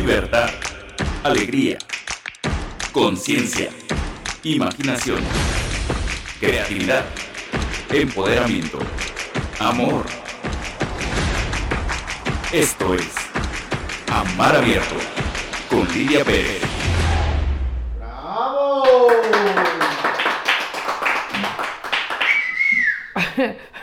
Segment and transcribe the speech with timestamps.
[0.00, 0.48] libertad,
[1.24, 1.76] alegría,
[2.90, 3.68] conciencia,
[4.42, 5.20] imaginación,
[6.40, 7.04] creatividad,
[7.92, 8.78] empoderamiento,
[9.58, 10.06] amor.
[12.50, 13.10] Esto es
[14.10, 14.96] Amar Abierto
[15.68, 16.69] con Lidia Pérez.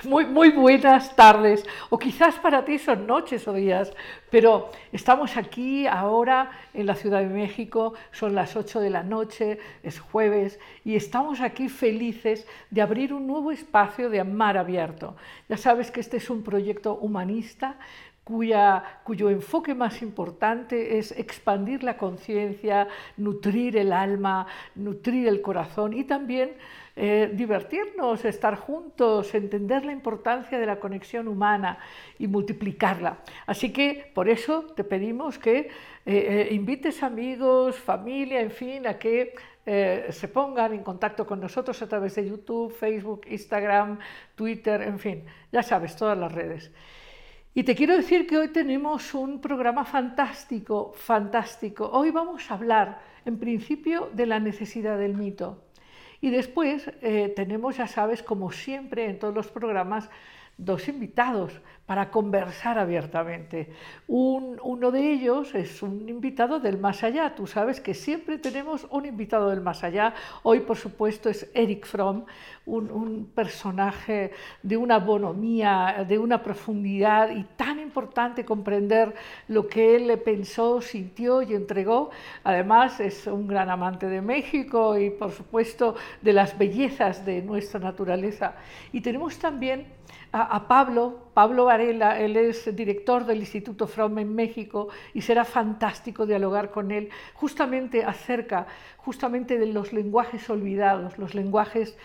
[0.08, 3.92] Muy, muy buenas tardes, o quizás para ti son noches o días,
[4.32, 9.60] pero estamos aquí ahora en la Ciudad de México, son las 8 de la noche,
[9.84, 15.18] es jueves, y estamos aquí felices de abrir un nuevo espacio de Amar Abierto.
[15.50, 17.76] Ya sabes que este es un proyecto humanista
[18.28, 25.94] cuya, cuyo enfoque más importante es expandir la conciencia, nutrir el alma, nutrir el corazón
[25.94, 26.52] y también
[26.98, 31.78] eh, divertirnos, estar juntos, entender la importancia de la conexión humana
[32.20, 33.20] y multiplicarla.
[33.46, 35.70] Así que por eso te pedimos que eh,
[36.06, 39.36] eh, invites amigos, familia, en fin, a que
[40.10, 44.00] se pongan en contacto con nosotros a través de YouTube, Facebook, Instagram,
[44.34, 46.72] Twitter, en fin, ya sabes, todas las redes.
[47.58, 51.90] Y te quiero decir que hoy tenemos un programa fantástico, fantástico.
[51.92, 55.64] Hoy vamos a hablar, en principio, de la necesidad del mito.
[56.22, 60.08] Y después eh, tenemos, ya sabes, como siempre en todos los programas,
[60.58, 63.72] dos invitados para conversar abiertamente.
[64.08, 67.34] uno de ellos es un invitado del más allá.
[67.34, 70.14] Tú sabes que siempre tenemos un invitado del más allá.
[70.44, 72.26] Hoy, por supuesto, es Eric Fromm,
[72.66, 74.32] un, personaje
[74.64, 79.14] de una bonomía, de una profundidad y tan importante comprender
[79.48, 82.10] lo que él pensó, sintió y entregó.
[82.44, 87.80] Además, es un gran amante de México y, por supuesto, de las bellezas de nuestra
[87.80, 88.56] naturaleza.
[88.92, 89.86] Y tenemos también
[90.42, 96.26] a, Pablo, Pablo Varela, él es director del Instituto Fromm en México y será fantástico
[96.26, 98.66] dialogar con él justamente acerca
[98.98, 101.96] justamente de los lenguajes olvidados, los lenguajes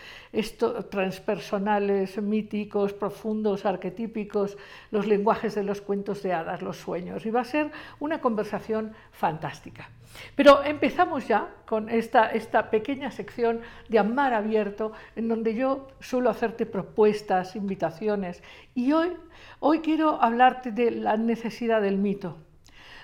[0.91, 4.55] transpersonales, míticos, profundos, arquetípicos,
[4.91, 7.25] los lenguajes de los cuentos de hadas, los sueños.
[7.25, 9.89] Y va a ser una conversación fantástica.
[10.35, 16.29] Pero empezamos ya con esta, esta pequeña sección de Amar Abierto, en donde yo suelo
[16.29, 18.43] hacerte propuestas, invitaciones.
[18.75, 19.11] Y hoy,
[19.59, 22.37] hoy quiero hablarte de la necesidad del mito.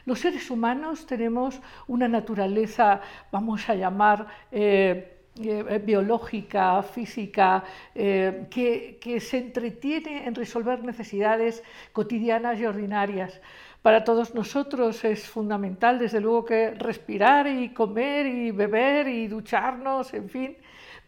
[0.06, 7.64] Los seres humanos tenemos una naturaleza, vamos a llamar, eh, eh, biológica, física,
[7.96, 11.64] eh, que, que se entretiene en resolver necesidades
[11.94, 13.40] cotidianas y ordinarias.
[13.82, 20.14] Para todos nosotros es fundamental, desde luego, que respirar y comer y beber y ducharnos,
[20.14, 20.58] en fin,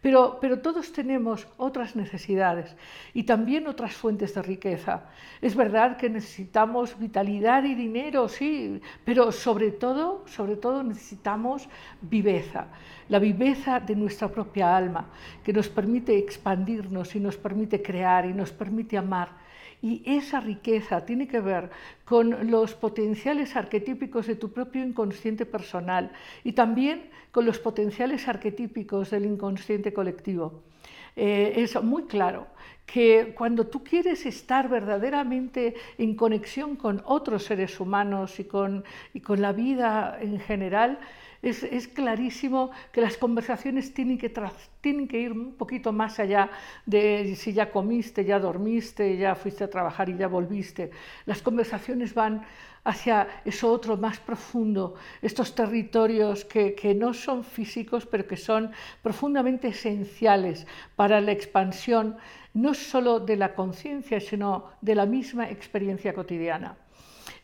[0.02, 2.76] pero, todos tenemos otras necesidades
[3.14, 5.04] y también otras fuentes de riqueza.
[5.42, 11.70] Es verdad que necesitamos vitalidad y dinero, sí, pero sobre todo, sobre todo necesitamos
[12.02, 12.68] viveza,
[13.10, 15.06] la viveza de nuestra propia alma,
[15.44, 19.40] que nos permite expandirnos y nos permite crear y nos permite amar.
[19.84, 21.70] Y esa riqueza tiene que ver
[22.06, 26.12] con los potenciales arquetípicos de tu propio inconsciente personal
[26.44, 30.64] y también con los potenciales arquetípicos del inconsciente colectivo.
[31.16, 32.48] Eh, es muy claro
[32.86, 38.84] que cuando tú quieres estar verdaderamente en conexión con otros seres humanos y con,
[39.14, 41.00] y con la vida en general,
[41.42, 44.32] es, clarísimo que las conversaciones tienen que,
[44.80, 46.50] tienen que ir un poquito más allá
[46.86, 50.92] de si ya comiste, ya dormiste, ya fuiste a trabajar y ya volviste.
[51.26, 52.44] Las conversaciones van
[52.84, 58.72] hacia eso otro más profundo, estos territorios que, que, no son físicos, pero que son
[59.02, 60.66] profundamente esenciales
[60.96, 62.18] para la expansión
[62.54, 66.78] no solo de la conciencia, sino de la misma experiencia cotidiana.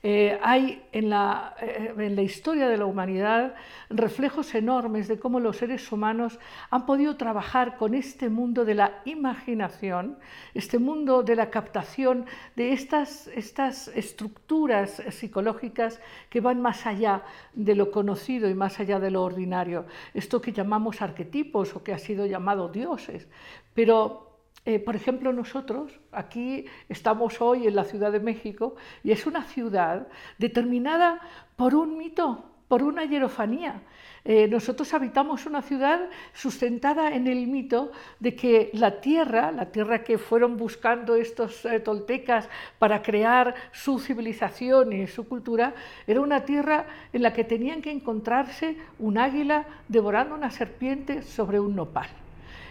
[0.09, 3.55] Eh, hay en la, eh, en la, historia de la humanidad
[3.89, 9.01] reflejos enormes de cómo los seres humanos han podido trabajar con este mundo de la
[9.03, 10.17] imaginación,
[10.53, 12.25] este mundo de la captación
[12.55, 15.99] de estas, estas estructuras psicológicas
[16.29, 17.23] que van más allá
[17.53, 19.87] de lo conocido y más allá de lo ordinario.
[20.13, 23.27] Esto que llamamos arquetipos o que ha sido llamado dioses.
[23.73, 24.26] Pero
[24.67, 29.45] eh, por ejemplo, nosotros aquí estamos hoy en la Ciudad de México y es una
[29.45, 31.21] ciudad determinada
[31.55, 33.83] por un mito, por una hierofanía.
[34.25, 40.03] Eh, nosotros habitamos una ciudad sustentada en el mito de que la tierra, la tierra
[40.03, 45.75] que fueron buscando estos eh, toltecas para crear su civilización y su cultura,
[46.05, 51.57] era una tierra en la que tenían que encontrarse un águila devorando una serpiente sobre
[51.57, 52.26] un nopal.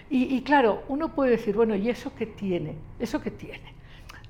[0.08, 2.76] Y, claro, uno puede decir, bueno, ¿y eso qué tiene?
[2.99, 3.75] ¿Eso qué tiene?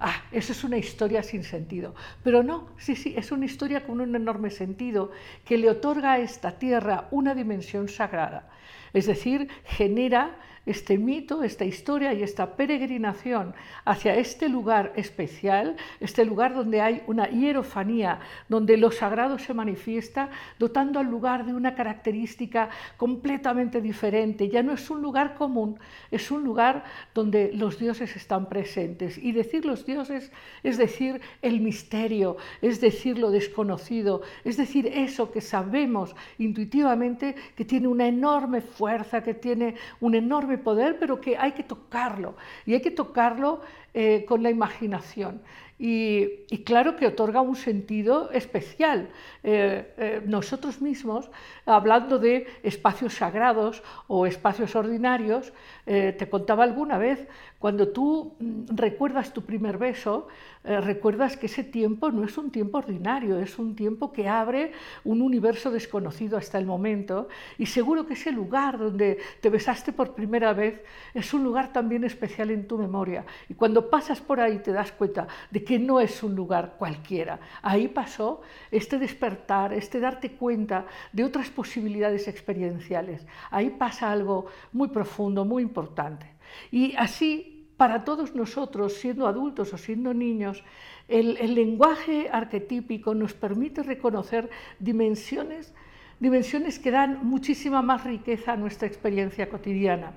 [0.00, 1.94] ah, eso es una historia sin sentido.
[2.22, 5.10] Pero no, sí, sí, es una historia con un enorme sentido
[5.44, 8.48] que le otorga a esta tierra una dimensión sagrada.
[8.92, 10.36] Es decir, genera
[10.66, 13.54] este mito, esta historia y esta peregrinación
[13.84, 18.18] hacia este lugar especial, este lugar donde hay una hierofanía,
[18.48, 20.28] donde lo sagrado se manifiesta,
[20.58, 24.48] dotando al lugar de una característica completamente diferente.
[24.48, 25.78] Ya no es un lugar común,
[26.10, 26.84] es un lugar
[27.14, 29.18] donde los dioses están presentes.
[29.18, 30.32] Y decir los dioses
[30.62, 37.64] es decir el misterio, es decir lo desconocido, es decir eso que sabemos intuitivamente que
[37.64, 42.74] tiene una enorme fuerza, que tiene un enorme poder, pero que hay que tocarlo y
[42.74, 43.60] hay que tocarlo
[43.94, 45.40] eh, con la imaginación.
[45.78, 49.10] Y, claro que otorga un sentido especial.
[49.42, 51.30] Eh, eh, nosotros mismos,
[51.66, 55.52] hablando de espacios sagrados o espacios ordinarios,
[55.84, 57.26] te contaba alguna vez,
[57.58, 60.28] cuando tú mm, recuerdas tu primer beso,
[60.64, 64.72] eh, recuerdas que ese tiempo no es un tiempo ordinario, es un tiempo que abre
[65.04, 70.14] un universo desconocido hasta el momento y seguro que ese lugar donde te besaste por
[70.14, 70.82] primera vez
[71.14, 74.92] es un lugar también especial en tu memoria y cuando pasas por ahí te das
[74.92, 77.38] cuenta de que no es un lugar cualquiera.
[77.62, 83.26] Ahí pasó este despertar, este darte cuenta de otras posibilidades experienciales.
[83.50, 86.35] Ahí pasa algo muy profundo, muy importante.
[86.70, 90.64] Y así para todos nosotros, siendo adultos o siendo niños,
[91.08, 95.74] el, lenguaje arquetípico nos permite reconocer dimensiones,
[96.18, 100.12] dimensiones que dan muchísima más riqueza a nuestra experiencia cotidiana.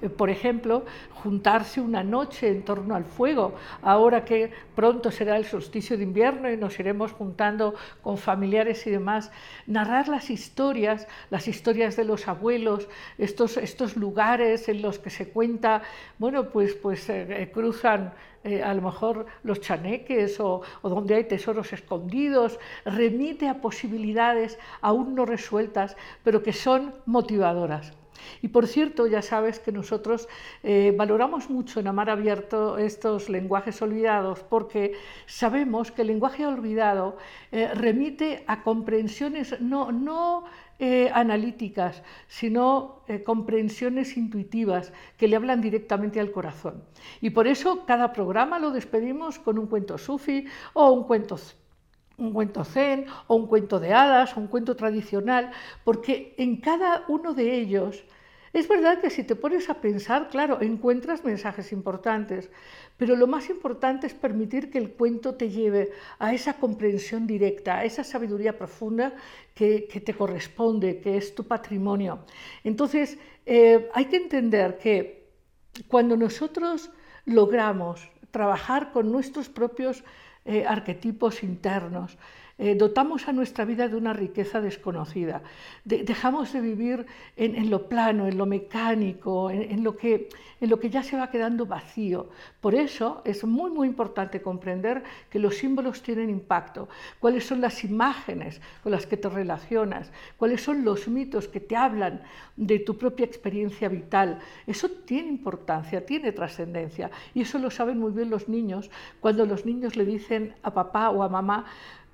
[0.00, 0.84] Eh, por ejemplo,
[1.22, 6.50] juntarse una noche en torno al fuego, ahora que pronto será el solsticio de invierno
[6.50, 9.32] y nos iremos juntando con familiares y demás,
[9.66, 15.30] narrar las historias, las historias de los abuelos, estos, estos lugares en los que se
[15.30, 15.82] cuenta,
[16.18, 18.12] bueno, pues, pues eh, eh, cruzan
[18.64, 25.16] a lo mejor los chaneques o, o, donde hay tesoros escondidos, remite a posibilidades aún
[25.16, 27.97] no resueltas, pero que son motivadoras.
[28.42, 30.28] Y por cierto, ya sabes que nosotros
[30.62, 34.92] eh, valoramos mucho en Amar Abierto estos lenguajes olvidados porque
[35.26, 37.16] sabemos que el lenguaje olvidado
[37.52, 40.44] eh, remite a comprensiones no, no
[40.78, 46.84] eh, analíticas, sino comprensiones intuitivas que le hablan directamente al corazón.
[47.20, 51.36] Y por eso cada programa lo despedimos con un cuento sufi o un cuento
[52.18, 55.50] un cuento zen o un cuento de hadas o un cuento tradicional,
[55.84, 58.04] porque en cada uno de ellos
[58.52, 62.50] es verdad que si te pones a pensar, claro, encuentras mensajes importantes,
[62.96, 67.78] pero lo más importante es permitir que el cuento te lleve a esa comprensión directa,
[67.78, 69.12] a esa sabiduría profunda
[69.54, 72.20] que, te corresponde, que es tu patrimonio.
[72.64, 75.28] Entonces, eh, hay que entender que
[75.86, 76.90] cuando nosotros
[77.26, 80.02] logramos trabajar con nuestros propios
[80.48, 82.16] eh, arquetipos internos,
[82.58, 85.42] eh, dotamos a nuestra vida de una riqueza desconocida.
[85.84, 87.06] dejamos de vivir
[87.36, 90.28] en, lo plano, en lo mecánico, en, lo que,
[90.60, 92.30] en lo que ya se va quedando vacío.
[92.60, 96.88] Por eso es muy, muy importante comprender que los símbolos tienen impacto,
[97.20, 101.76] cuáles son las imágenes con las que te relacionas, cuáles son los mitos que te
[101.76, 102.22] hablan
[102.56, 104.40] de tu propia experiencia vital.
[104.66, 108.90] Eso tiene importancia, tiene trascendencia y eso lo saben muy bien los niños
[109.20, 111.66] cuando los niños le dicen a papá o a mamá,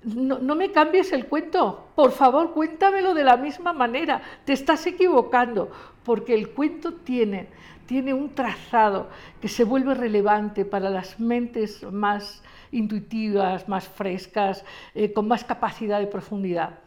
[0.05, 5.71] no, me cambies el cuento, por favor cuéntamelo de la misma manera, te estás equivocando,
[6.03, 7.47] porque el cuento tiene,
[7.87, 9.09] tiene un trazado
[9.41, 15.99] que se vuelve relevante para las mentes más intuitivas, más frescas, eh, con más capacidad
[15.99, 16.79] de profundidad.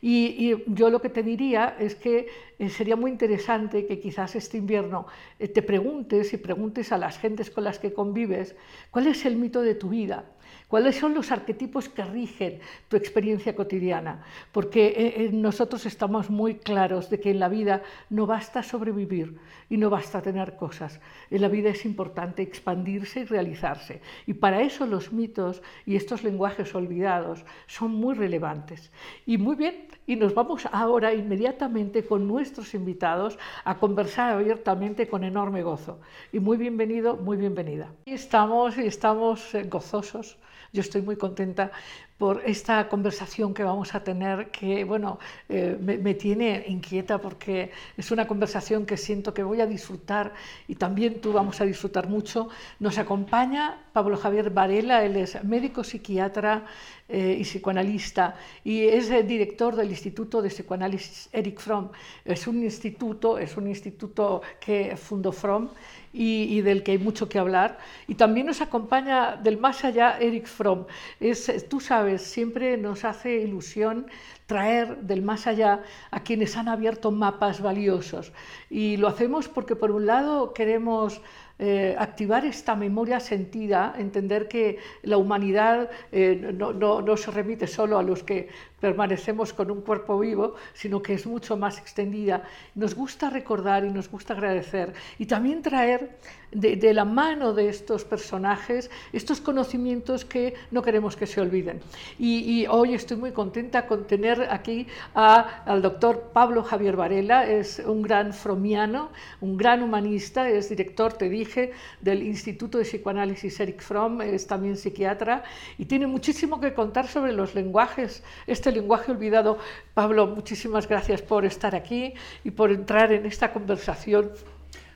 [0.00, 2.28] Y, yo lo que te diría es que
[2.58, 5.06] eh, sería muy interesante que quizás este invierno
[5.38, 8.54] eh, te preguntes y preguntes a las gentes con las que convives
[8.90, 10.24] cuál es el mito de tu vida
[10.68, 16.56] cuáles son los arquetipos que rigen tu experiencia cotidiana, porque eh, eh, nosotros estamos muy
[16.56, 19.38] claros de que en la vida no basta sobrevivir
[19.70, 24.62] y no basta tener cosas, en la vida es importante expandirse y realizarse, y para
[24.62, 28.90] eso los mitos y estos lenguajes olvidados son muy relevantes.
[29.26, 35.24] Y muy bien, y nos vamos ahora inmediatamente con nuestros invitados a conversar abiertamente con
[35.24, 36.00] enorme gozo.
[36.32, 37.92] Y muy bienvenido, muy bienvenida.
[38.06, 40.38] Estamos, y estamos eh, gozosos
[40.74, 41.70] yo estoy muy contenta
[42.18, 45.18] por esta conversación que vamos a tener, que bueno,
[45.48, 50.32] eh, me, tiene inquieta porque es una conversación que siento que voy a disfrutar
[50.68, 52.48] y también tú vamos a disfrutar mucho.
[52.78, 56.64] Nos acompaña Pablo Javier Varela, él es médico psiquiatra
[57.08, 61.90] eh, y psicoanalista y es el director del Instituto de Psicoanálisis Eric Fromm.
[62.24, 65.68] Es un instituto, es un instituto que fundó Fromm
[66.16, 67.78] y, del que hay mucho que hablar.
[68.06, 70.86] Y también nos acompaña del más allá Eric Fromm.
[71.18, 74.06] Es, tú sabes, siempre nos hace ilusión
[74.46, 78.32] traer del más allá a quienes han abierto mapas valiosos.
[78.70, 81.20] Y lo hacemos porque por un lado queremos
[81.58, 87.96] eh, activar esta memoria sentida, entender que la humanidad eh, no, no, se remite solo
[87.96, 88.48] a los que
[88.80, 92.42] permanecemos con un cuerpo vivo, sino que es mucho más extendida.
[92.74, 96.18] Nos gusta recordar y nos gusta agradecer y también traer
[96.54, 101.80] de, la mano de estos personajes estos conocimientos que no queremos que se olviden.
[102.18, 108.02] Y, hoy estoy muy contenta con tener aquí al doctor Pablo Javier Varela, es un
[108.02, 114.22] gran fromiano, un gran humanista, es director, te dije, del Instituto de Psicoanálisis Eric Fromm,
[114.22, 115.42] es también psiquiatra
[115.78, 119.58] y tiene muchísimo que contar sobre los lenguajes, este lenguaje olvidado.
[119.94, 122.14] Pablo, muchísimas gracias por estar aquí
[122.44, 124.30] y por entrar en esta conversación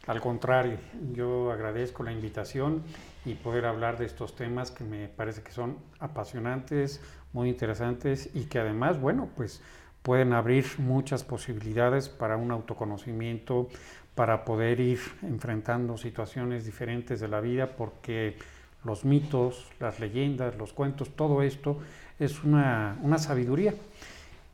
[0.09, 0.79] al contrario,
[1.13, 2.83] yo agradezco la invitación
[3.27, 7.03] y poder hablar de estos temas que me parece que son apasionantes,
[7.35, 9.61] muy interesantes y que además, bueno, pues
[10.03, 13.69] pueden abrir muchas posibilidades para un autoconocimiento,
[14.15, 18.39] para poder ir enfrentando situaciones diferentes de la vida, porque
[18.85, 21.81] los mitos, las leyendas, los cuentos, todo esto
[22.19, 23.75] es una, una sabiduría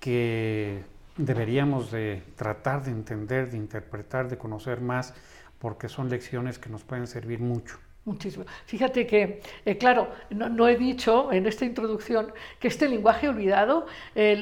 [0.00, 0.82] que
[1.16, 5.14] deberíamos de tratar de entender, de interpretar, de conocer más
[5.58, 7.78] porque son lecciones que nos pueden servir mucho.
[8.04, 8.44] Muchísimo.
[8.66, 14.38] Fíjate que, eh, claro, no, he dicho en esta introducción que este lenguaje olvidado, eh,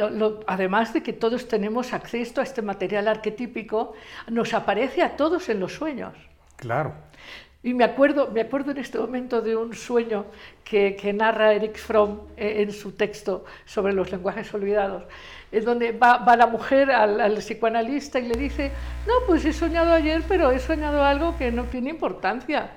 [0.49, 3.93] además de que todos tenemos acceso a este material arquetípico,
[4.29, 6.15] nos aparece a todos en los sueños.
[6.57, 6.93] Claro.
[7.65, 10.27] Y me acuerdo, me acuerdo en este momento de un sueño
[10.65, 15.05] que, narra Eric Fromm eh, en su texto sobre los lenguajes olvidados,
[15.53, 18.73] en donde va, la mujer al, psicoanalista y le dice,
[19.07, 22.71] no, pues he soñado ayer, pero he soñado algo que no tiene importancia.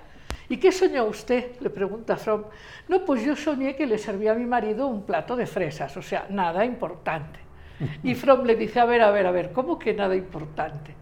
[0.50, 1.60] ¿Y qué soñó usted?
[1.62, 2.44] le pregunta Fromm.
[2.88, 6.04] No, pues yo soñé que le servía a mi marido un plato de fresas, o
[6.04, 7.40] sea, nada importante.
[8.04, 10.94] Y Fromm le dice, a ver, a ver, a ver, ¿cómo que nada importante?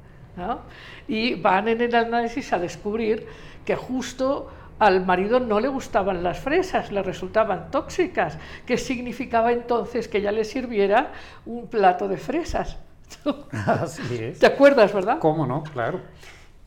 [1.08, 3.28] Y van en el análisis a descubrir
[3.66, 10.08] que justo al marido no le gustaban las fresas, le resultaban tóxicas, que significaba entonces
[10.08, 11.14] que ella le sirviera
[11.46, 12.78] un plato de fresas.
[13.52, 14.40] Así es.
[14.40, 15.20] ¿Te acuerdas, verdad?
[15.20, 15.64] ¿Cómo no?
[15.64, 16.02] Claro.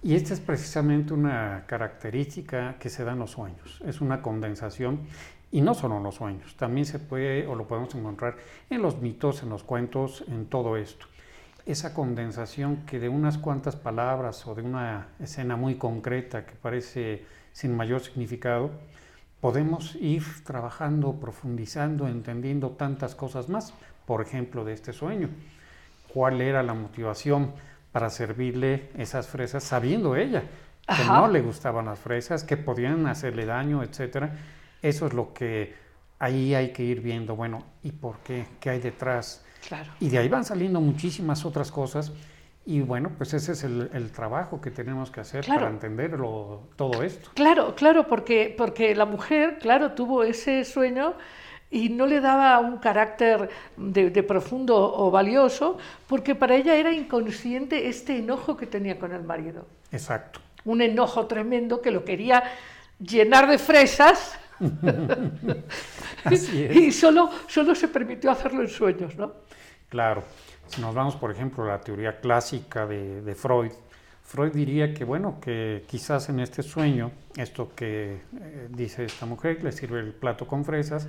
[0.03, 3.83] Y esta es precisamente una característica que se da en los sueños.
[3.85, 5.00] Es una condensación
[5.50, 8.37] y no solo en los sueños, también se puede o lo podemos encontrar
[8.69, 11.07] en los mitos, en los cuentos, en todo esto
[11.66, 17.26] esa condensación que de unas cuantas palabras o de una escena muy concreta que parece
[17.52, 18.70] sin mayor significado,
[19.40, 23.75] podemos ir trabajando, profundizando, entendiendo tantas cosas más.
[24.06, 25.28] Por ejemplo, de este sueño.
[26.12, 27.52] ¿Cuál era la motivación
[27.90, 30.44] para servirle esas fresas sabiendo ella
[30.87, 34.37] que no le gustaban las fresas, que podían hacerle daño, etcétera?
[34.82, 35.75] Eso es lo que
[36.18, 37.35] ahí hay que ir viendo.
[37.35, 38.46] Bueno, ¿y por qué?
[38.61, 39.46] ¿Qué hay detrás?
[40.00, 42.12] Y de ahí van saliendo muchísimas otras cosas.
[42.64, 46.16] Y bueno, pues ese es el, trabajo que tenemos que hacer para entender
[46.75, 47.30] todo esto.
[47.35, 51.14] Claro, claro, porque, porque la mujer, claro, tuvo ese sueño
[51.70, 56.92] y no le daba un carácter de, de, profundo o valioso, porque para ella era
[56.92, 59.66] inconsciente este enojo que tenía con el marido.
[59.92, 60.40] Exacto.
[60.64, 62.42] Un enojo tremendo que lo quería
[62.99, 64.37] llenar de fresas
[66.75, 69.33] y solo, solo se permitió hacerlo en sueños, ¿no?
[69.88, 70.25] Claro.
[70.68, 73.71] Si nos vamos, por ejemplo, a la teoría clásica de, Freud,
[74.25, 79.62] Freud diría que, bueno, que quizás en este sueño, esto que eh, dice esta mujer,
[79.62, 81.09] le sirve el plato con fresas,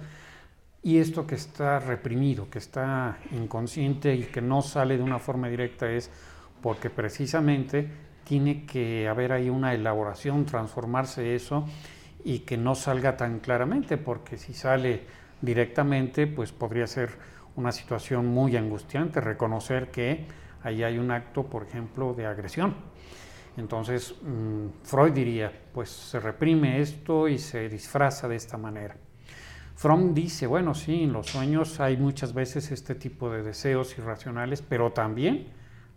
[0.83, 5.49] y esto que está reprimido, que está inconsciente y que no sale de una forma
[5.49, 6.11] directa es
[6.61, 7.89] porque precisamente
[8.23, 11.65] tiene que haber ahí una elaboración, transformarse eso
[12.27, 15.03] y que no salga tan claramente, porque si sale
[15.41, 17.11] directamente, pues podría ser
[17.55, 20.25] una situación muy angustiante, reconocer que
[20.61, 22.75] ahí hay un acto, por ejemplo, de agresión.
[23.55, 28.97] Entonces, mm, Freud diría, pues se reprime esto y se disfraza de esta manera.
[29.77, 34.61] Fromm dice, bueno, sí, en los sueños hay muchas veces este tipo de deseos irracionales,
[34.61, 35.47] pero también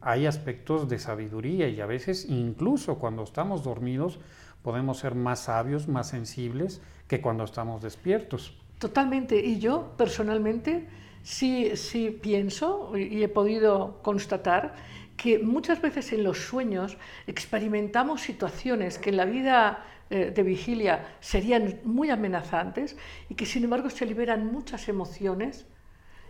[0.00, 4.20] hay aspectos de sabiduría y a veces incluso cuando estamos dormidos
[4.62, 8.56] podemos ser más sabios, más sensibles que cuando estamos despiertos.
[8.78, 9.36] Totalmente.
[9.44, 10.88] Y yo personalmente
[11.22, 14.74] sí, sí pienso y he podido constatar
[15.16, 21.16] que muchas veces en los sueños experimentamos situaciones que en la vida eh, de vigilia
[21.20, 22.96] serían muy amenazantes
[23.28, 25.66] y que sin embargo se liberan muchas emociones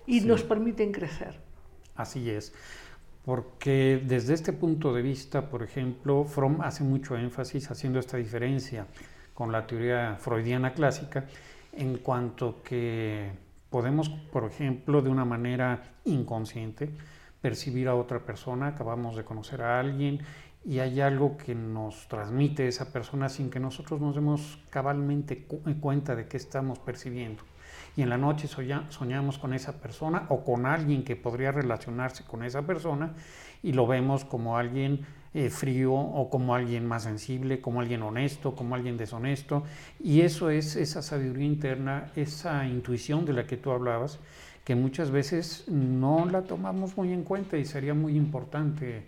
[0.07, 1.41] y nos permiten crecer.
[1.95, 2.53] Así es.
[3.25, 8.87] Porque desde este punto de vista, por ejemplo, Fromm hace mucho énfasis haciendo esta diferencia
[9.35, 11.27] con la teoría freudiana clásica,
[11.73, 13.31] en cuanto que
[13.71, 16.91] podemos, por ejemplo, de una manera inconsciente,
[17.41, 20.21] percibir a otra persona, acabamos de conocer a alguien
[20.65, 25.47] y hay algo que nos transmite esa persona sin que nosotros nos demos cabalmente
[25.81, 27.43] cuenta de qué estamos percibiendo.
[27.97, 32.45] Y en la noche soñamos con esa persona o con alguien que podría relacionarse con
[32.45, 33.15] esa persona
[33.63, 38.55] y lo vemos como alguien eh, frío o como alguien más sensible, como alguien honesto,
[38.55, 39.65] como alguien deshonesto.
[40.03, 44.19] Y eso es esa sabiduría interna, esa intuición de la que tú hablabas,
[44.65, 49.05] que muchas veces no la tomamos muy en cuenta y sería muy importante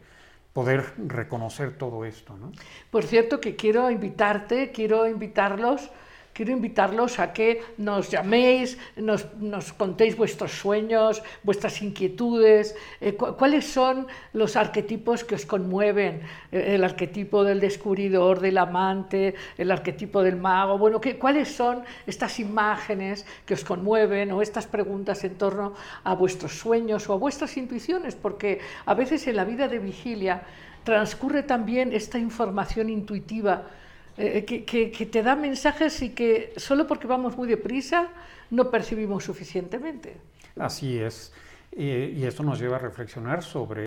[0.53, 2.37] poder reconocer todo esto.
[2.37, 2.53] ¿no?
[2.91, 5.91] Por cierto que quiero invitarte, quiero invitarlos
[6.33, 9.29] Quiero invitarlos a que nos llaméis, nos,
[9.77, 16.85] contéis vuestros sueños, vuestras inquietudes, eh, cuáles son los arquetipos que os conmueven, eh, el
[16.85, 23.53] arquetipo del descubridor, del amante, el arquetipo del mago, bueno, cuáles son estas imágenes que
[23.53, 28.59] os conmueven o estas preguntas en torno a vuestros sueños o a vuestras intuiciones, porque
[28.87, 30.45] a veces en la vida de vigilia
[30.83, 33.69] transcurre también esta información intuitiva
[34.17, 38.09] eh, que, te da mensajes y que solo porque vamos muy deprisa
[38.51, 40.17] no percibimos suficientemente.
[40.57, 41.33] Así es.
[41.75, 43.87] y esto nos lleva a reflexionar sobre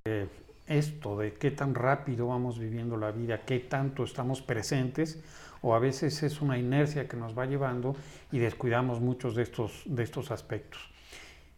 [0.67, 5.21] esto, de qué tan rápido vamos viviendo la vida, qué tanto estamos presentes,
[5.61, 7.95] o a veces es una inercia que nos va llevando
[8.31, 10.89] y descuidamos muchos de estos, de estos aspectos.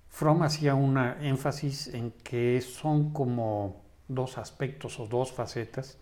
[0.09, 5.97] Fromm hacía un énfasis en que son como dos aspectos o dos facetas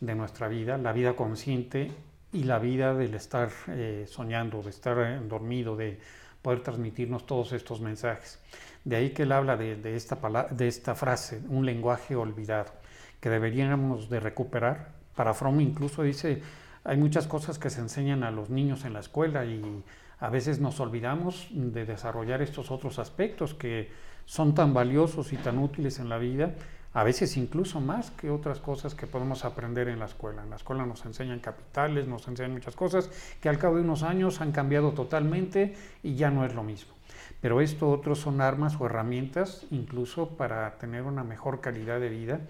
[0.00, 1.90] de nuestra vida, la vida consciente
[2.32, 5.98] y la vida del estar eh, soñando, de estar eh, dormido, de
[6.42, 8.38] poder transmitirnos todos estos mensajes.
[8.84, 10.18] De ahí que él habla de, esta,
[10.50, 12.72] de esta frase, un lenguaje olvidado,
[13.20, 14.92] que deberíamos de recuperar.
[15.14, 16.42] Para Fromm incluso dice,
[16.84, 19.82] hay muchas cosas que se enseñan a los niños en la escuela y
[20.18, 23.90] a veces nos olvidamos de desarrollar estos otros aspectos que
[24.24, 26.54] son tan valiosos y tan útiles en la vida
[26.92, 30.42] a veces incluso más que otras cosas que podemos aprender en la escuela.
[30.42, 34.02] En la escuela nos enseñan capitales, nos enseñan muchas cosas que al cabo de unos
[34.02, 36.92] años han cambiado totalmente y ya no es lo mismo.
[37.40, 42.40] Pero esto otros son armas o herramientas incluso para tener una mejor calidad de vida,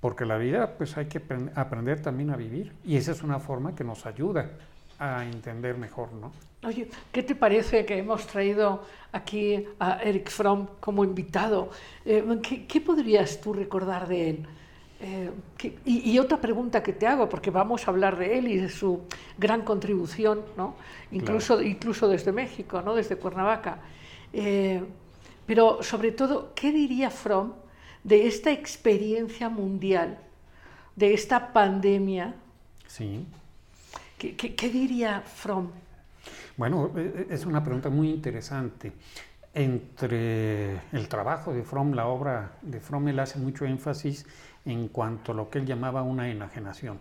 [0.00, 1.22] porque la vida pues hay que
[1.54, 4.50] aprender también a vivir y esa es una forma que nos ayuda
[4.98, 6.32] a entender mejor, ¿no?
[6.66, 11.70] Oye, ¿qué te parece que hemos traído aquí a Eric Fromm como invitado?
[12.06, 12.24] Eh,
[12.66, 14.46] ¿qué, podrías tú recordar de él?
[15.00, 15.30] Eh,
[15.84, 19.02] y, otra pregunta que te hago, porque vamos a hablar de él y de su
[19.36, 20.76] gran contribución, ¿no?
[21.12, 22.94] incluso, incluso desde México, ¿no?
[22.94, 23.80] desde Cuernavaca.
[24.32, 24.82] Eh,
[25.44, 27.52] pero sobre todo, ¿qué diría Fromm
[28.04, 30.18] de esta experiencia mundial,
[30.96, 32.34] de esta pandemia?
[32.86, 33.26] Sí.
[34.16, 35.83] ¿Qué, qué diría Fromm?
[36.56, 38.92] Bueno, e, e, es una pregunta muy interesante.
[39.52, 44.26] Entre el trabajo de Fromm, la obra de Fromm, él hace mucho énfasis
[44.64, 46.98] en cuanto a lo que él llamaba una enajenación.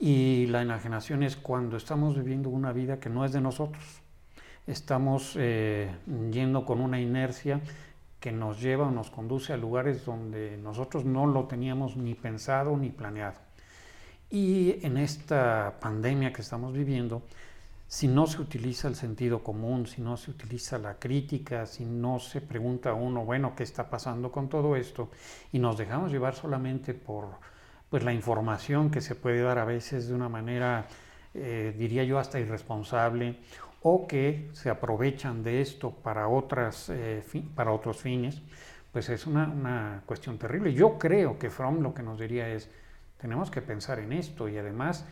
[0.00, 3.82] Y la enajenación es cuando estamos viviendo una vida que no es de nosotros.
[4.66, 5.90] Estamos eh,
[6.30, 7.60] yendo con una inercia
[8.20, 12.76] que nos lleva o nos conduce a lugares donde nosotros no lo teníamos ni pensado
[12.76, 13.36] ni planeado.
[14.30, 17.22] Y en esta pandemia que estamos viviendo,
[17.86, 22.18] si no se utiliza el sentido común, si no se utiliza la crítica, si no
[22.18, 25.10] se pregunta a uno, bueno, ¿qué está pasando con todo esto?
[25.52, 27.38] Y nos dejamos llevar solamente por
[27.90, 30.86] pues, la información que se puede dar a veces de una manera,
[31.34, 33.38] eh, diría yo, hasta irresponsable,
[33.82, 37.22] o que se aprovechan de esto para, otras, eh,
[37.54, 38.40] para otros fines,
[38.90, 40.72] pues es una, una cuestión terrible.
[40.72, 42.70] Yo creo que Fromm lo que nos diría es,
[43.18, 45.04] tenemos que pensar en esto y además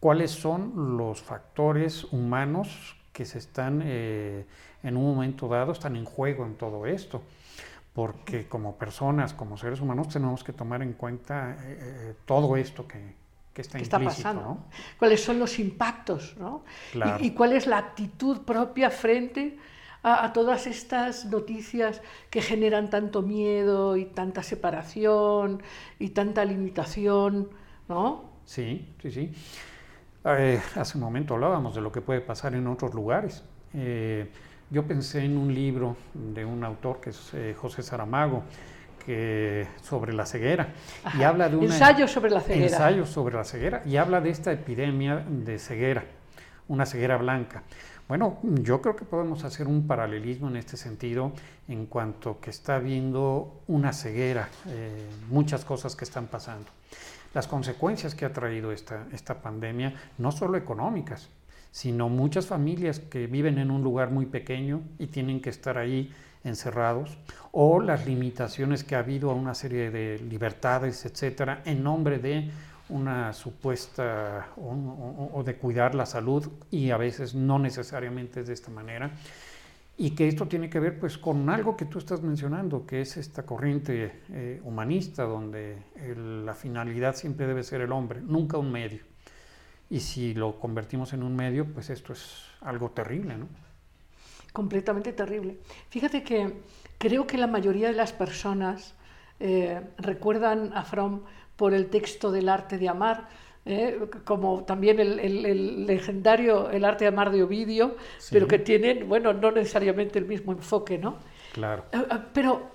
[0.00, 4.46] cuáles son los factores humanos que se están eh,
[4.82, 7.22] en un momento dado, están en juego en todo esto.
[7.94, 12.86] Porque como personas, como seres humanos, tenemos que tomar en cuenta eh, eh, todo esto
[12.86, 13.14] que,
[13.52, 14.08] que está implícito.
[14.08, 14.58] Está pasando?
[15.00, 16.36] ¿Cuáles son los impactos?
[16.38, 16.62] ¿no?
[17.20, 19.58] Y, cuál es la actitud propia frente
[20.04, 25.60] a, a, todas estas noticias que generan tanto miedo y tanta separación
[25.98, 27.48] y tanta limitación?
[27.88, 28.30] ¿no?
[28.44, 29.32] Sí, sí, sí.
[30.36, 33.44] Eh, hace un momento hablábamos de lo que puede pasar en otros lugares.
[33.74, 34.30] Eh,
[34.70, 38.42] yo pensé en un libro de un autor que es eh, José Saramago,
[39.04, 40.74] que, sobre la ceguera.
[41.18, 42.66] y habla de un ensayo sobre la ceguera.
[42.66, 43.82] Ensayo sobre la ceguera.
[43.86, 46.04] Y habla de esta epidemia de ceguera,
[46.68, 47.62] una ceguera blanca.
[48.08, 51.32] Bueno, yo creo que podemos hacer un paralelismo en este sentido
[51.68, 56.70] en cuanto que está habiendo una ceguera, eh, muchas cosas que están pasando.
[57.34, 61.28] Las consecuencias que ha traído esta, esta pandemia, no solo económicas,
[61.70, 66.12] sino muchas familias que viven en un lugar muy pequeño y tienen que estar ahí
[66.44, 67.18] encerrados,
[67.52, 72.50] o las limitaciones que ha habido a una serie de libertades, etcétera, en nombre de
[72.88, 78.70] una supuesta o, de cuidar la salud y a veces no necesariamente es de esta
[78.70, 79.10] manera
[79.98, 83.16] y que esto tiene que ver pues con algo que tú estás mencionando que es
[83.16, 85.76] esta corriente eh, humanista donde
[86.44, 89.02] la finalidad siempre debe ser el hombre nunca un medio.
[89.90, 93.48] Y si lo convertimos en un medio pues esto es algo terrible no
[94.52, 95.58] completamente terrible.
[95.88, 96.62] Fíjate que
[96.98, 98.94] creo que la mayoría de las personas
[99.40, 101.22] eh, recuerdan a Fromm
[101.56, 103.28] por el texto del arte de amar,
[103.68, 103.98] ¿eh?
[104.24, 107.96] como también el, legendario El arte de amar de Ovidio,
[108.30, 111.18] pero que tienen, bueno, no necesariamente el mismo enfoque, ¿no?
[111.52, 111.84] Claro.
[111.92, 112.70] Eh, eh, pero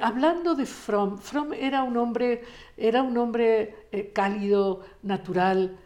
[0.00, 2.42] hablando de Fromm, Fromm era un hombre,
[2.76, 5.76] era un hombre cálido, natural,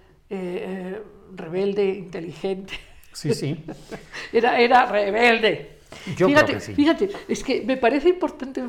[1.35, 2.75] rebelde, inteligente.
[3.13, 3.65] Sí, sí.
[4.33, 5.79] era, era rebelde.
[6.17, 6.75] Yo fíjate, creo que sí.
[6.75, 8.63] fíjate, es que me parece importante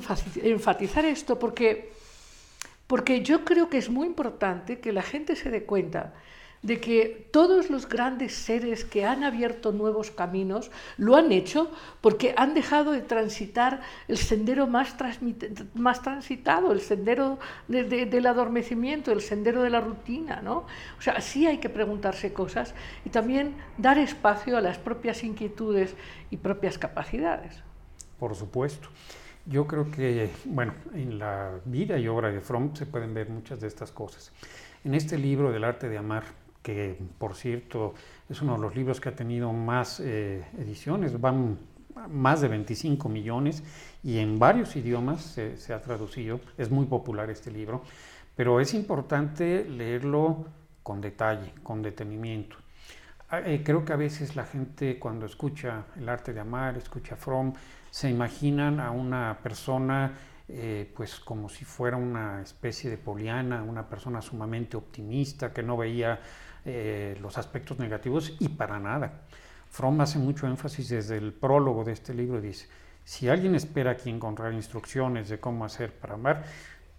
[0.44, 1.94] enfatizar esto porque
[2.88, 6.14] porque yo creo que es muy importante que la gente se dé cuenta
[6.64, 11.70] de que todos los grandes seres que han abierto nuevos caminos lo han hecho
[12.00, 19.62] porque han dejado de transitar el sendero más, transitado, el sendero del adormecimiento, el sendero
[19.62, 20.42] de la rutina.
[20.42, 20.66] ¿no?
[20.98, 25.96] O sea, sí hay que preguntarse cosas y también dar espacio a las propias inquietudes
[26.30, 27.62] y propias capacidades.
[28.18, 28.88] Por supuesto.
[29.46, 33.60] Yo creo que, bueno, en la vida y obra de Fromm se pueden ver muchas
[33.60, 34.32] de estas cosas.
[34.86, 36.24] En este libro del arte de amar,
[36.62, 37.94] que por cierto
[38.30, 41.58] es uno de los libros que ha tenido más eh, ediciones, van
[42.10, 43.64] más de 25 millones
[44.02, 47.84] y en varios idiomas se, se, ha traducido, es muy popular este libro,
[48.36, 50.46] pero es importante leerlo
[50.82, 52.56] con detalle, con detenimiento.
[53.30, 57.16] Ah, eh, creo que a veces la gente cuando escucha el arte de amar, escucha
[57.16, 57.54] Fromm,
[57.94, 60.14] se imaginan a una persona
[60.50, 65.78] eh, pues como si fuera una especie de poliana, una persona sumamente optimista que no
[65.78, 66.20] veía
[66.66, 69.22] eh, los aspectos negativos y para nada.
[69.70, 72.68] Fromm hace mucho énfasis desde el prólogo de este libro, dice,
[73.04, 76.46] si alguien espera aquí encontrar instrucciones de cómo hacer para amar,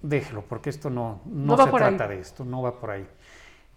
[0.01, 3.07] déjelo, porque esto no, no, se trata de esto, no va por ahí.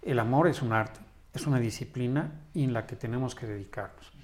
[0.02, 1.00] El amor es un arte,
[1.34, 4.17] es una disciplina en la que tenemos que dedicarnos.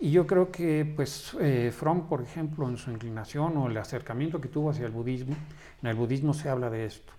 [0.00, 4.40] Y yo creo que, pues, eh, Fromm, por ejemplo, en su inclinación o el acercamiento
[4.40, 5.34] que tuvo hacia el budismo,
[5.82, 7.12] en el budismo se habla de esto,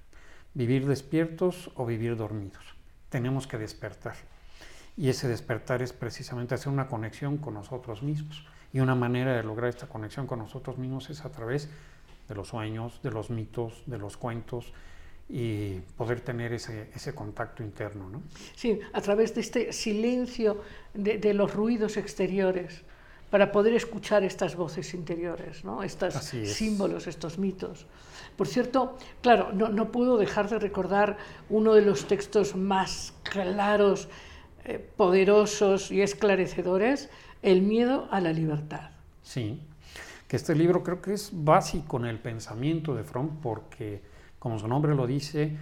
[0.54, 2.64] vivir despiertos o vivir dormidos.
[3.10, 4.16] Tenemos que despertar.
[4.96, 8.46] Y ese despertar es precisamente hacer una conexión con nosotros mismos.
[8.72, 11.70] Y una manera de lograr esta conexión con nosotros mismos es a través
[12.30, 14.72] de los sueños, de los mitos, de los cuentos,
[15.30, 18.10] y poder tener ese, ese contacto interno.
[18.10, 18.24] ¿no?
[18.56, 20.64] Sí, a través de este silencio
[20.94, 22.84] de, de, los ruidos exteriores,
[23.30, 25.84] para poder escuchar estas voces interiores, ¿no?
[25.84, 27.86] estos símbolos, estos mitos.
[28.36, 31.18] Por cierto, claro, no, no, puedo dejar de recordar
[31.50, 34.10] uno de los textos más claros,
[34.66, 37.10] eh, poderosos y esclarecedores,
[37.42, 38.90] El miedo a la libertad.
[39.24, 39.62] Sí,
[40.28, 44.02] que este libro creo que es básico en el pensamiento de Fromm porque
[44.40, 45.58] como su nombre lo dice,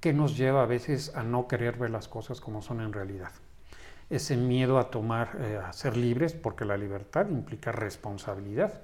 [0.00, 3.30] que nos lleva a veces a no querer ver las cosas como son en realidad.
[4.10, 8.82] Ese miedo a tomar, eh, a ser libres, porque la libertad implica responsabilidad.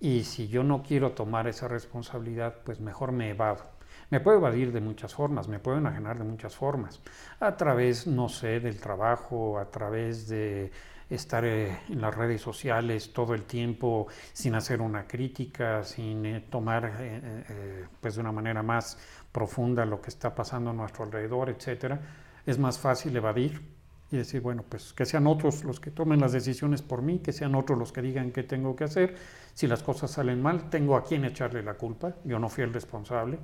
[0.00, 3.64] Y si yo no quiero tomar esa responsabilidad, pues mejor me evado.
[4.10, 7.00] Me puedo evadir de muchas formas, me puedo enajenar de muchas formas.
[7.40, 10.72] A través, no sé, del trabajo, a través de
[11.10, 16.44] estar eh, en las redes sociales todo el tiempo sin hacer una crítica, sin eh,
[16.50, 18.98] tomar eh, pues de una manera más
[19.32, 22.00] profunda lo que está pasando a nuestro alrededor, etcétera,
[22.44, 23.60] es más fácil evadir
[24.10, 27.32] y decir, bueno, pues que sean otros los que tomen las decisiones por mí, que
[27.32, 29.16] sean otros los que digan qué tengo que hacer.
[29.52, 32.72] Si las cosas salen mal, tengo a quién echarle la culpa, yo no fui el
[32.72, 33.38] responsable.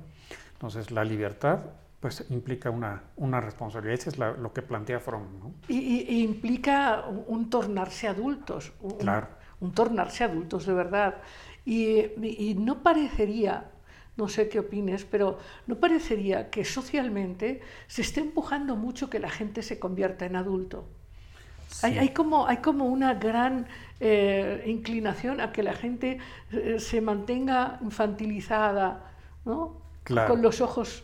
[0.53, 1.59] Entonces, la libertad
[2.05, 3.95] pues implica una, una responsabilidad.
[3.95, 5.39] Eso es lo que plantea Fromm.
[5.39, 5.55] ¿no?
[5.67, 9.29] Y, implica un, tornarse adultos, un, claro.
[9.59, 11.15] un, tornarse adultos de verdad.
[11.65, 13.71] Y, y, no parecería,
[14.17, 19.31] no sé qué opines, pero no parecería que socialmente se esté empujando mucho que la
[19.31, 20.87] gente se convierta en adulto.
[21.69, 21.87] Sí.
[21.87, 23.65] Hay, hay, como, hay como una gran
[23.99, 26.19] eh, inclinación a que la gente
[26.51, 29.11] eh, se mantenga infantilizada,
[29.43, 29.83] ¿no?
[30.03, 30.29] Claro.
[30.29, 31.03] con los ojos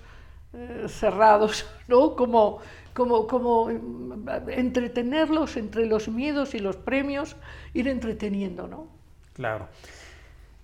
[0.53, 2.15] eh, cerrados, ¿no?
[2.15, 2.59] Como,
[2.93, 7.35] como, como mm, entretenerlos entre los miedos y los premios,
[7.73, 8.87] ir entreteniendo, ¿no?
[9.33, 9.67] Claro.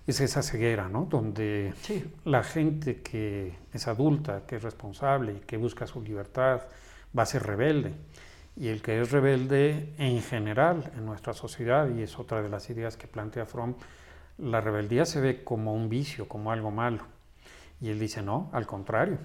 [0.06, 1.04] Es esa ceguera, ¿no?
[1.04, 2.04] Donde Sí.
[2.24, 6.62] la gente que es adulta, que es responsable y que busca su libertad,
[7.16, 7.94] va a ser rebelde.
[8.56, 12.70] Y el que es rebelde en general en nuestra sociedad, y es otra de las
[12.70, 13.74] ideas que plantea Fromm,
[14.38, 17.04] la rebeldía se ve como un vicio, como algo malo.
[17.80, 19.18] Y él dice, no, al contrario.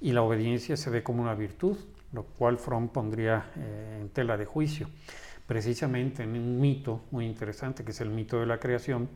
[0.00, 1.76] Y la obediencia se ve como una virtud,
[2.12, 4.88] lo cual Fromm pondría eh, en tela de juicio.
[5.46, 9.08] Precisamente en un mito muy interesante, que es el mito de la creación,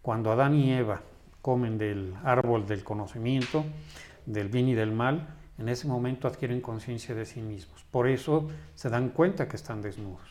[0.00, 1.02] cuando Adán y Eva
[1.42, 3.64] comen del árbol del conocimiento,
[4.26, 5.28] del bien y del mal,
[5.58, 7.84] en ese momento adquieren conciencia de sí mismos.
[7.90, 10.28] Por eso se dan cuenta que están desnudos.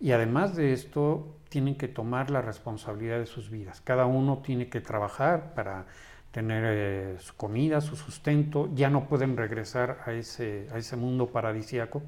[0.00, 3.80] Y además de esto, tienen que tomar la responsabilidad de sus vidas.
[3.80, 5.86] Cada uno tiene que trabajar para
[6.30, 8.70] tener eh, su comida, su sustento.
[8.74, 12.02] Ya no pueden regresar a ese, a ese mundo paradisiaco.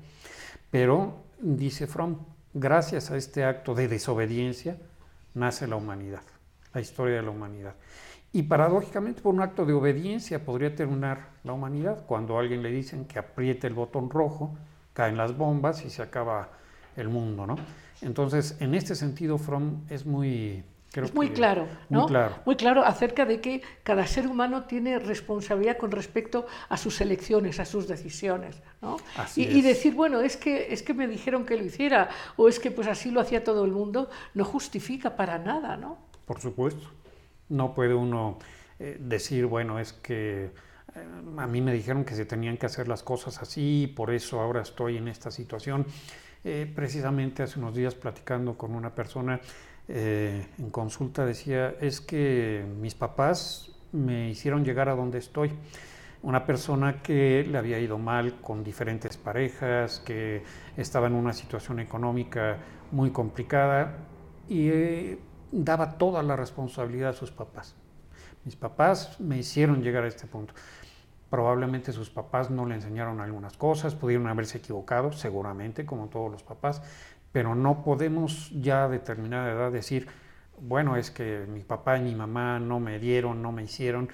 [0.71, 2.19] Pero, dice Fromm,
[2.55, 4.77] gracias a este acto de desobediencia
[5.35, 6.23] nace la humanidad,
[6.75, 7.75] la historia de la humanidad.
[8.33, 12.05] Y paradójicamente, por un acto de obediencia podría terminar la humanidad.
[12.07, 14.57] Cuando a alguien le dicen que apriete el botón rojo,
[14.93, 16.51] caen las bombas y se acaba
[16.97, 17.57] el mundo, ¿no?
[18.03, 20.65] Entonces, en este sentido, Fromm es muy...
[20.93, 22.07] creo es muy que- claro, muy ¿no?
[22.07, 22.37] claro.
[22.45, 27.61] Muy claro acerca de que cada ser humano tiene responsabilidad con respecto a sus elecciones,
[27.61, 28.97] a sus decisiones, ¿no?
[29.17, 32.49] Así y, y decir, bueno, es que, es que me dijeron que lo hiciera, o
[32.49, 35.99] es que pues así lo hacía todo el mundo, no justifica para nada, ¿no?
[36.27, 36.89] Por supuesto.
[37.49, 38.39] No puede uno
[38.79, 40.45] eh, decir, bueno, es que
[40.95, 41.05] eh,
[41.39, 44.63] a mí me dijeron que se tenían que hacer las cosas así, por eso ahora
[44.63, 45.87] estoy en esta situación.
[46.45, 49.41] Eh, precisamente hace unos días platicando con una persona
[49.93, 55.51] eh, en consulta decía, es que mis papás me hicieron llegar a donde estoy.
[56.23, 60.45] Una persona que le había ido mal con diferentes parejas, que
[60.77, 62.59] estaba en una situación económica
[62.93, 63.97] muy complicada
[64.49, 65.19] y eh,
[65.51, 67.75] daba toda la responsabilidad a sus papás.
[68.45, 70.55] Mis papás me hicieron llegar a este punto.
[71.31, 76.43] Probablemente sus papás no le enseñaron algunas cosas, pudieron haberse equivocado, seguramente, como todos los
[76.43, 76.83] papás,
[77.33, 80.09] pero no podemos ya a determinada edad decir,
[80.59, 84.09] bueno, es que mi papá y mi mamá no me dieron, no me hicieron.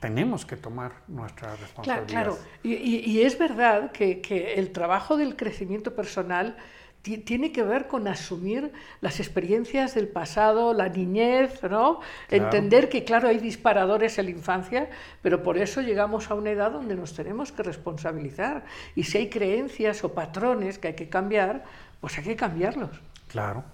[0.00, 2.06] Tenemos que tomar nuestra responsabilidad.
[2.06, 2.38] claro.
[2.62, 6.56] Y, y- y es verdad que, que el trabajo del crecimiento personal
[7.00, 12.00] ti- tiene que ver con asumir las experiencias del pasado, la niñez, ¿no?
[12.28, 12.44] Claro.
[12.44, 14.90] Entender que, claro, hay disparadores en la infancia,
[15.22, 18.64] pero por eso llegamos a una edad donde nos tenemos que responsabilizar.
[18.94, 21.64] Y si hay creencias o patrones que hay que cambiar,
[22.04, 22.90] pues hay que cambiarlos.
[23.28, 23.64] Claro.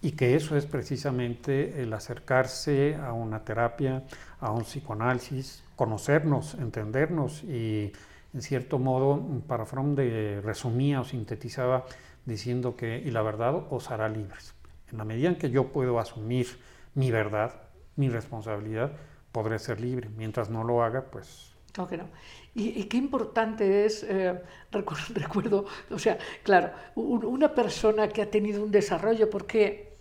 [0.00, 4.04] Y que eso es precisamente el acercarse a una terapia,
[4.40, 7.92] a un psicoanálisis, conocernos, entendernos y
[8.32, 11.84] en cierto modo para Fromm de, resumía o sintetizaba
[12.24, 14.54] diciendo que y la verdad os hará libres.
[14.90, 16.46] En la medida en que yo puedo asumir
[16.94, 17.52] mi verdad,
[17.96, 18.92] mi responsabilidad,
[19.30, 20.08] podré ser libre.
[20.16, 22.08] Mientras no lo haga, pues Claro que no.
[22.56, 24.40] Y, y qué importante es, eh,
[24.72, 29.92] recu- recuerdo, o sea, claro, un- una persona que ha tenido un desarrollo, porque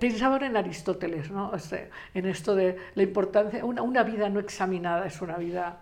[0.00, 1.50] pensaba en Aristóteles, ¿no?
[1.50, 5.78] O sea, en esto de la importancia, una, una vida no examinada es una vida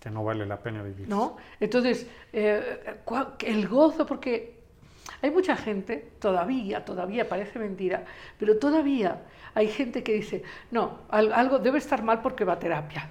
[0.00, 1.08] que no vale la pena vivir.
[1.08, 1.36] ¿no?
[1.60, 2.96] Entonces, eh,
[3.44, 4.56] el gozo, porque
[5.22, 8.04] hay mucha gente, todavía, todavía parece mentira,
[8.38, 9.22] pero todavía
[9.54, 13.10] hay gente que dice, no, al- algo debe estar mal porque va a terapia.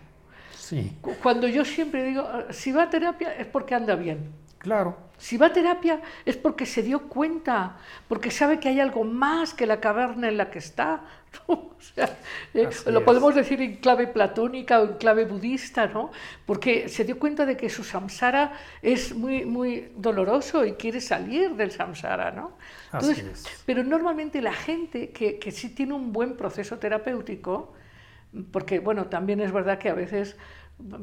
[0.67, 4.19] Sí, Cu- Cuando yo siempre digo, "Eh, si va a terapia es porque anda bien.
[4.60, 4.97] claro.
[5.17, 7.78] Si va a terapia es porque se dio cuenta,
[8.10, 10.89] porque sabe que hay algo más que la caverna en la que está.
[11.47, 12.10] O sea,
[12.54, 13.06] eh, Así lo es.
[13.06, 16.12] podemos decir en clave platónica o en clave budista, ¿no?
[16.45, 21.51] Porque se dio cuenta de que su samsara es muy, muy doloroso y quiere salir
[21.56, 22.58] del samsara, ¿no?
[22.91, 23.63] Así Entonces, es.
[23.65, 27.73] pero normalmente la gente que, que sí tiene un buen proceso terapéutico,
[28.52, 30.38] porque bueno, también es verdad que a veces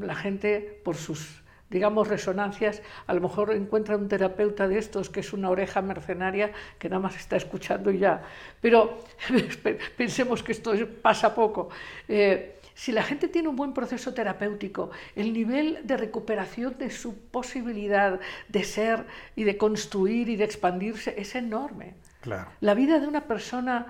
[0.00, 5.20] la gente por sus digamos resonancias, a lo mejor encuentra un terapeuta de estos que
[5.20, 8.22] es una oreja mercenaria que nada más está escuchando y ya.
[8.60, 8.98] Pero
[9.96, 11.70] pensemos que esto es- pasa poco.
[12.08, 17.16] Eh, si la gente tiene un buen proceso terapéutico, el nivel de recuperación de su
[17.30, 21.94] posibilidad de ser y de construir y de expandirse es enorme.
[22.20, 22.50] Claro.
[22.60, 23.86] La vida de una persona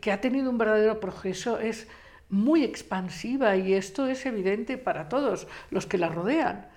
[0.00, 1.88] que ha tenido un verdadero proceso es
[2.28, 6.68] muy expansiva y esto es evidente para todos los que la rodean,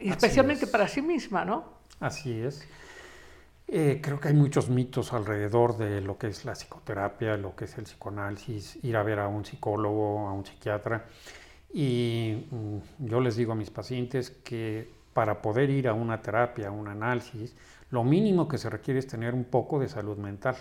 [0.00, 0.70] y especialmente es.
[0.70, 1.64] para sí misma, ¿no?
[2.00, 2.66] Así es.
[3.70, 7.66] Eh, creo que hay muchos mitos alrededor de lo que es la psicoterapia, lo que
[7.66, 11.04] es el psicoanálisis, ir a ver a un psicólogo, a un psiquiatra.
[11.72, 16.68] Y mm, yo les digo a mis pacientes que para poder ir a una terapia,
[16.68, 17.54] a un análisis,
[17.90, 20.56] lo mínimo que se requiere es tener un poco de salud mental.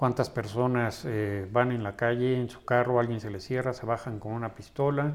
[0.00, 3.84] ¿Cuántas personas eh, van en la calle, en su carro, alguien se les cierra, se
[3.84, 5.12] bajan con una pistola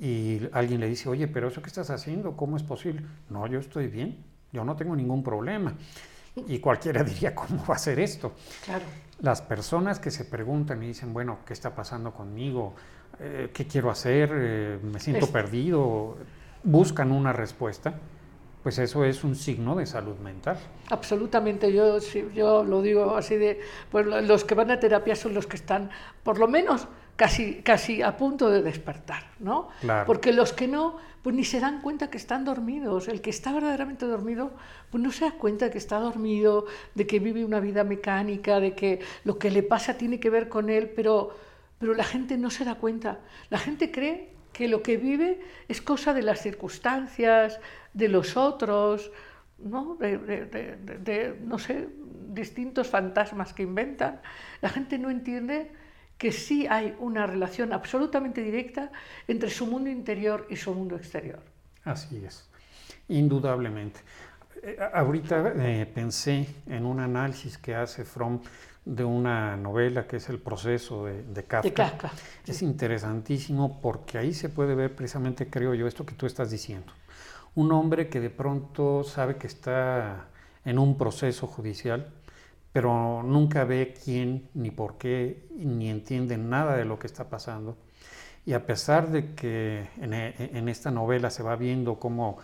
[0.00, 3.02] y alguien le dice, oye, pero eso que estás haciendo, ¿cómo es posible?
[3.30, 4.16] No, yo estoy bien,
[4.52, 5.74] yo no tengo ningún problema.
[6.48, 8.32] Y cualquiera diría, ¿cómo va a ser esto?
[8.64, 8.84] Claro.
[9.20, 12.74] Las personas que se preguntan y dicen, bueno, ¿qué está pasando conmigo?
[13.20, 14.32] Eh, ¿Qué quiero hacer?
[14.34, 16.16] Eh, ¿Me siento Es- perdido?
[16.64, 17.94] Buscan una respuesta.
[18.66, 20.58] Pues eso es un signo de salud mental.
[20.90, 21.98] Absolutamente, yo,
[22.34, 23.60] yo lo digo así de,
[23.92, 25.88] pues lo- los que van a terapia son los que están,
[26.24, 29.68] por lo menos, casi, casi a punto de despertar, ¿no?
[29.82, 30.04] Claro.
[30.06, 33.06] Porque los que no, pues ni se dan cuenta que están dormidos.
[33.06, 34.50] El que está verdaderamente dormido,
[34.90, 38.58] pues no se da cuenta de que está dormido, de que vive una vida mecánica,
[38.58, 41.36] de que lo que le pasa tiene que ver con él, pero,
[41.78, 43.20] pero la gente no se da cuenta.
[43.48, 45.38] La gente cree que lo que vive
[45.68, 47.60] es cosa de las circunstancias,
[47.92, 49.10] de los otros,
[49.58, 49.96] ¿no?
[49.96, 51.88] De, de- de- de- no sé,
[52.28, 54.20] distintos fantasmas que inventan.
[54.62, 55.70] La gente no entiende
[56.16, 58.90] que sí hay una relación absolutamente directa
[59.28, 61.40] entre su mundo interior y su mundo exterior.
[61.84, 62.48] Así es,
[63.08, 64.00] indudablemente.
[64.62, 68.40] Eh, ahorita eh, pensé en un análisis que hace Fromm
[68.86, 71.68] de una novela que es El proceso de, de Kafka.
[71.68, 72.12] De Kafka.
[72.46, 76.92] Es interesantísimo porque ahí se puede ver precisamente, creo yo, esto que tú estás diciendo.
[77.56, 80.28] Un hombre que de pronto sabe que está
[80.64, 82.12] en un proceso judicial,
[82.72, 87.76] pero nunca ve quién, ni por qué, ni entiende nada de lo que está pasando.
[88.44, 92.38] Y a pesar de que en, en esta novela se va viendo cómo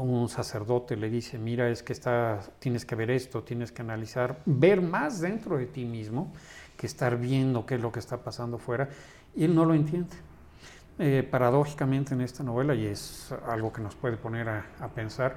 [0.00, 4.40] un sacerdote le dice, mira, es que está, tienes que ver esto, tienes que analizar,
[4.46, 6.32] ver más dentro de ti mismo
[6.76, 8.88] que estar viendo qué es lo que está pasando fuera,
[9.34, 10.16] y él no lo entiende.
[10.98, 15.36] Eh, paradójicamente en esta novela, y es algo que nos puede poner a, a pensar,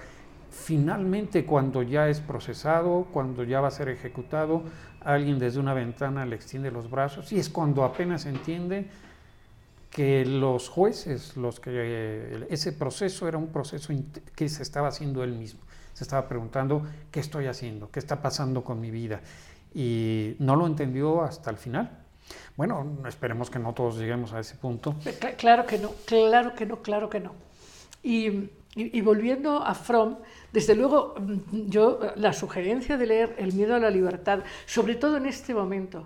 [0.50, 4.64] finalmente cuando ya es procesado, cuando ya va a ser ejecutado,
[5.02, 8.90] alguien desde una ventana le extiende los brazos y es cuando apenas entiende
[9.96, 13.94] que los jueces, los que eh, ese proceso era un proceso
[14.36, 15.62] que se estaba haciendo él mismo.
[15.94, 19.22] Se estaba preguntando qué estoy haciendo, qué está pasando con mi vida
[19.74, 21.90] y no lo entendió hasta el final.
[22.58, 24.96] Bueno, esperemos que no todos lleguemos a ese punto.
[25.22, 27.32] Cla- Claro que no, claro que no, claro que no.
[28.04, 30.18] Y, y- y volviendo a Fromm,
[30.52, 35.16] desde luego mm, yo la sugerencia de leer El miedo a la libertad, sobre todo
[35.16, 36.06] en este momento,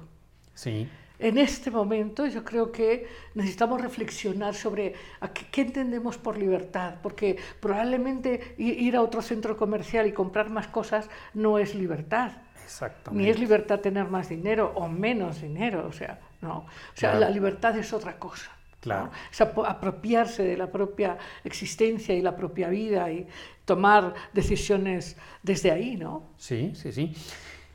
[0.54, 0.88] Sí,
[1.20, 6.96] en este momento yo creo que necesitamos reflexionar sobre a qué, qué entendemos por libertad,
[7.04, 12.32] porque probablemente ir a otro centro comercial y comprar más cosas no es libertad.
[12.64, 13.24] exactamente.
[13.24, 16.60] Ni es libertad tener más dinero o menos dinero, o sea, no.
[16.60, 17.20] O sea, Claro.
[17.26, 18.52] la libertad es otra cosa.
[18.52, 18.80] ¿no?
[18.80, 19.12] Claro.
[19.30, 23.28] Es apropiarse de la propia existencia y la propia vida y
[23.66, 26.24] tomar decisiones desde ahí, ¿no?
[26.38, 27.14] Sí, sí, sí.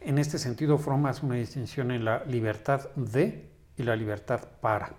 [0.05, 4.93] En este sentido, Fromm hace una distinción en la libertad de y la libertad para.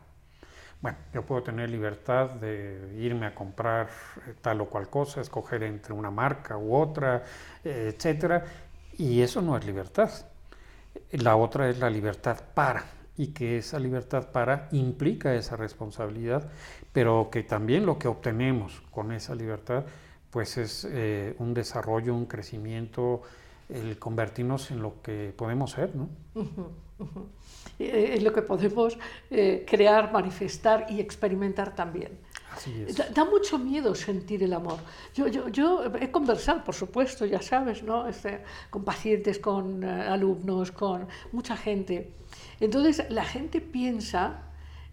[0.81, 3.87] Bueno, yo puedo tener libertad de irme a comprar
[4.25, 7.21] eh, tal o cual cosa, escoger entre una marca u otra,
[7.63, 8.45] eh, etcétera,
[8.97, 10.09] y eso no es libertad.
[11.11, 12.83] La otra es la libertad para,
[13.15, 16.49] y que esa libertad para implica esa responsabilidad,
[16.93, 19.85] pero que también lo que obtenemos con esa libertad,
[20.31, 23.21] pues es eh, un desarrollo, un crecimiento,
[23.69, 26.09] el convertirnos en lo que podemos ser, ¿no?
[27.77, 28.97] Eh, Es lo que podemos
[29.29, 32.17] eh, crear, manifestar y experimentar también.
[32.53, 32.95] Así es.
[32.95, 34.79] Da, da mucho miedo sentir el amor.
[35.13, 38.07] Yo, yo, yo he conversado, por supuesto, ya sabes, ¿no?
[38.07, 42.13] Este, con pacientes, con eh, alumnos, con mucha gente.
[42.61, 44.43] Entonces, la gente piensa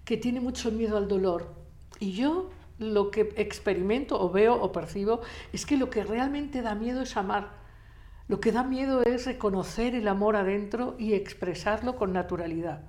[0.05, 1.55] que tiene mucho miedo al dolor.
[2.01, 5.21] Y yo lo que experimento o veo o percibo
[5.53, 7.62] es que lo que realmente da miedo es amar.
[8.29, 12.81] Lo que da miedo es reconocer el amor adentro y expresarlo con naturalidad.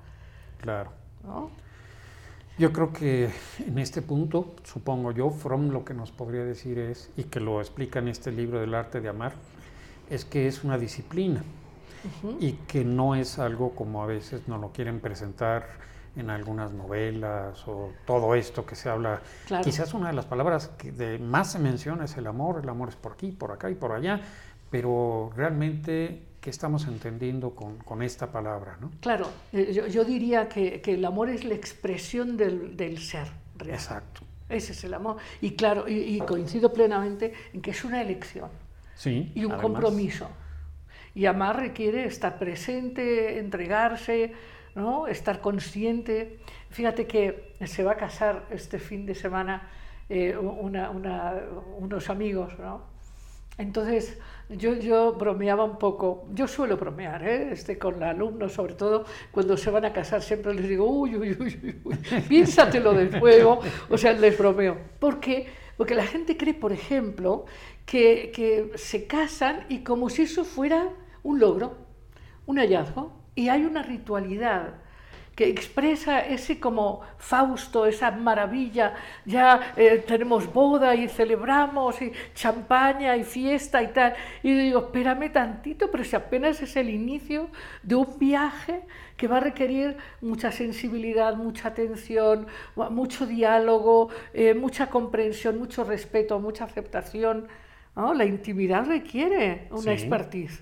[0.61, 0.91] Claro.
[1.23, 1.49] ¿no?
[2.57, 3.31] Yo creo que
[3.65, 7.59] en este punto, supongo yo, Fromm lo que nos podría decir es, y que lo
[7.59, 9.33] explica en este libro del arte de amar,
[10.09, 11.43] es que es una disciplina
[12.39, 15.65] y que no es algo como a veces nos lo quieren presentar
[16.15, 19.21] en algunas novelas o todo esto que se habla.
[19.47, 19.63] Claro.
[19.63, 22.89] Quizás una de las palabras que de más se menciona es el amor, el amor
[22.89, 24.21] es por aquí, por acá y por allá,
[24.73, 28.75] pero realmente, ¿qué estamos entendiendo con, con esta palabra?
[28.81, 28.89] ¿no?
[29.01, 33.27] Claro, eh, yo, yo diría que, que el amor es la expresión del, del ser
[33.55, 33.75] real.
[33.75, 34.21] Exacto.
[34.49, 35.17] Ese es el amor.
[35.41, 38.49] Y claro, y, y coincido plenamente en que es una elección
[38.95, 39.31] Sí.
[39.35, 40.27] y un además, compromiso.
[41.13, 44.33] Y amar requiere estar presente, entregarse,
[44.73, 45.05] ¿no?
[45.05, 46.39] estar consciente.
[46.71, 49.69] Fíjate que se va a casar este fin de semana
[50.09, 51.35] eh, una- una-
[51.77, 52.91] unos amigos, ¿no?
[53.57, 54.17] Entonces,
[54.49, 57.49] yo, yo bromeaba un poco, yo suelo bromear, ¿eh?
[57.51, 61.15] este, con los alumnos, sobre todo cuando se van a casar, siempre les digo, uy,
[61.15, 61.95] uy, uy, uy,
[62.27, 64.77] piénsatelo de fuego, o sea, les bromeo.
[64.99, 65.47] ¿Por qué?
[65.77, 67.45] Porque la gente cree, por ejemplo,
[67.85, 70.89] que, que se casan y como si eso fuera
[71.21, 71.77] un logro,
[72.45, 74.75] un hallazgo, y hay una ritualidad
[75.35, 78.93] que expresa ese como Fausto, esa maravilla,
[79.25, 84.13] ya eh, tenemos boda y celebramos y champaña y fiesta y tal.
[84.43, 87.49] Y digo, espérame tantito, pero si apenas es el inicio
[87.81, 88.83] de un viaje
[89.17, 96.39] que va a requerir mucha sensibilidad, mucha atención, mucho diálogo, eh, mucha comprensión, mucho respeto,
[96.39, 97.47] mucha aceptación.
[97.95, 98.13] ¿no?
[98.13, 100.61] La intimidad requiere una expertise,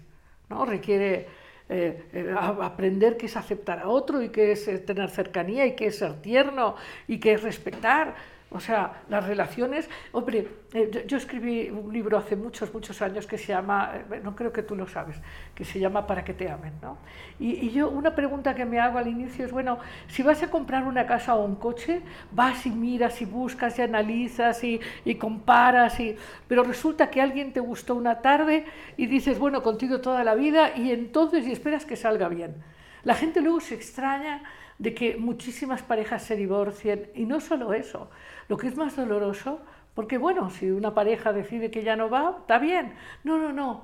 [0.50, 0.66] ¿no?
[0.66, 1.41] requiere
[1.74, 5.74] eh, eh, aprender qué es aceptar a otro y qué es eh, tener cercanía y
[5.74, 6.76] qué es ser tierno
[7.08, 8.14] y qué es respetar.
[8.54, 13.38] O sea, las relaciones, hombre, eh, yo, escribí un libro hace muchos, muchos años que
[13.38, 15.16] se llama, eh, no creo que tú lo sabes,
[15.56, 16.98] que se llama Para que te amen, ¿no?
[17.40, 20.84] Y, yo una pregunta que me hago al inicio es, bueno, si vas a comprar
[20.84, 22.02] una casa o un coche,
[22.34, 26.18] vas y miras y buscas y analizas y, y comparas, y,
[26.50, 28.66] pero resulta que alguien te gustó una tarde
[28.98, 32.56] y dices, bueno, contigo toda la vida y entonces y esperas que salga bien.
[33.04, 34.44] La gente luego se extraña
[34.82, 38.10] de que muchísimas parejas se divorcien y no solo eso,
[38.48, 39.62] lo que es más doloroso,
[39.94, 42.96] porque bueno, si una pareja decide que ya no va, está bien.
[43.24, 43.84] No, no, no.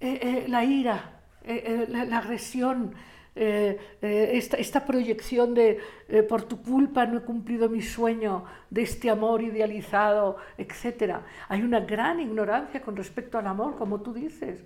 [0.00, 2.94] Eh, eh, la ira, eh, la, agresión,
[3.34, 5.82] esta, esta, proyección de
[6.26, 11.16] por tu culpa no he cumplido mi sueño, de este amor idealizado, etc.
[11.48, 14.64] Hay una gran ignorancia con respecto al amor, como tú dices.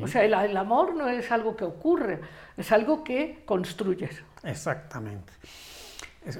[0.00, 2.20] O sea, el, amor no es algo que ocurre,
[2.56, 4.22] es algo que construyes.
[4.44, 5.32] Exactamente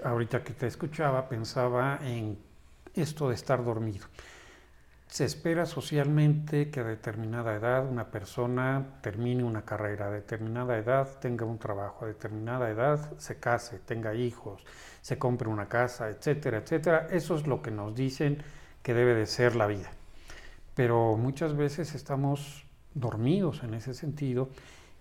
[0.04, 2.38] ahorita que te escuchaba pensaba en
[2.94, 4.06] esto de estar dormido.
[5.06, 11.08] Se espera socialmente que a determinada edad una persona termine una carrera, a determinada edad
[11.20, 14.64] tenga un trabajo, a determinada edad se case, tenga hijos,
[15.02, 17.08] se compre una casa, etcétera, etcétera.
[17.10, 18.38] Eso es lo que nos dicen
[18.82, 19.90] que debe de ser la vida.
[20.74, 24.48] Pero muchas veces estamos dormidos en ese sentido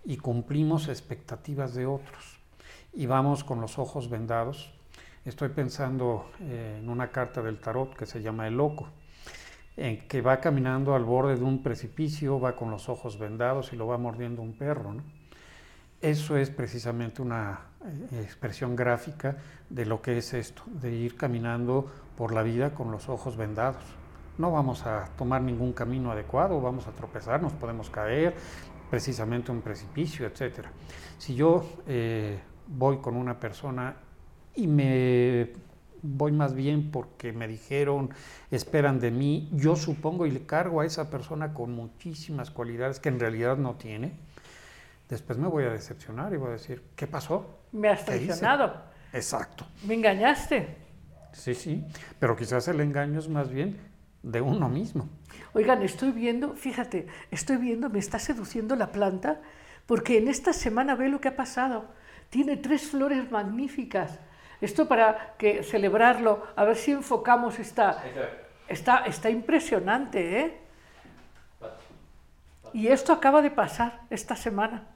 [0.04, 2.33] y cumplimos expectativas de otros
[2.94, 4.74] y vamos con los ojos vendados
[5.24, 8.88] Estoy pensando eh, en una carta del tarot que se llama El Loco,
[9.74, 13.76] en que va caminando al borde de un precipicio, va con los ojos vendados y
[13.76, 14.96] lo va mordiendo un perro.
[16.02, 17.60] Eso es precisamente una
[18.12, 19.38] eh, expresión gráfica
[19.70, 23.82] de lo que es esto, de ir caminando por la vida con los ojos vendados.
[24.36, 28.34] No vamos a tomar ningún camino adecuado, vamos a tropezar, nos podemos caer,
[28.90, 30.66] precisamente un precipicio, etc.
[31.16, 33.96] Si yo eh, voy con una persona
[34.54, 35.52] y me
[36.02, 38.10] voy más bien porque me dijeron,
[38.50, 43.08] esperan de mí, yo supongo y le cargo a esa persona con muchísimas cualidades que
[43.08, 44.12] en realidad no tiene,
[45.08, 47.58] después me voy a decepcionar y voy a decir, ¿qué pasó?
[47.72, 48.82] Me has traicionado.
[49.12, 49.66] Exacto.
[49.86, 50.76] Me engañaste.
[51.32, 51.84] Sí, sí,
[52.18, 53.78] pero quizás el engaño es más bien
[54.22, 55.08] de uno mismo.
[55.52, 59.40] Oigan, estoy viendo, fíjate, estoy viendo, me está seduciendo la planta,
[59.86, 61.86] porque en esta semana ve lo que ha pasado.
[62.34, 64.18] Tiene tres flores magníficas
[64.60, 68.02] esto para que celebrarlo, a ver si enfocamos esta...
[68.66, 70.58] Está, está impresionante, ¿eh?
[72.72, 74.88] Y esto acaba de pasar esta semana.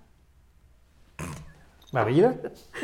[1.92, 2.34] ¿La vida?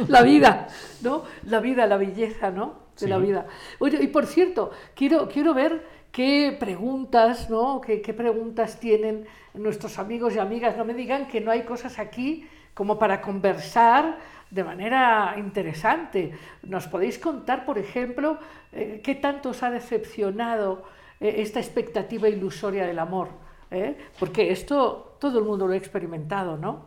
[0.07, 0.69] La vida,
[1.03, 1.25] ¿no?
[1.43, 2.85] La vida, la belleza, ¿no?
[3.01, 3.47] De la vida.
[3.81, 7.81] Oye, y por cierto, quiero, quiero ver qué preguntas, ¿no?
[7.81, 10.77] ¿Qué, qué preguntas tienen nuestros amigos y amigas.
[10.77, 14.19] No me digan que no hay cosas aquí como para conversar
[14.51, 16.33] de manera interesante.
[16.63, 18.39] ¿Nos podéis contar, por ejemplo,
[18.73, 20.85] eh, qué tanto os ha decepcionado
[21.21, 23.29] eh, esta expectativa ilusoria del amor?
[23.71, 23.97] ¿Eh?
[24.19, 26.87] Porque esto todo el mundo lo ha experimentado, ¿no?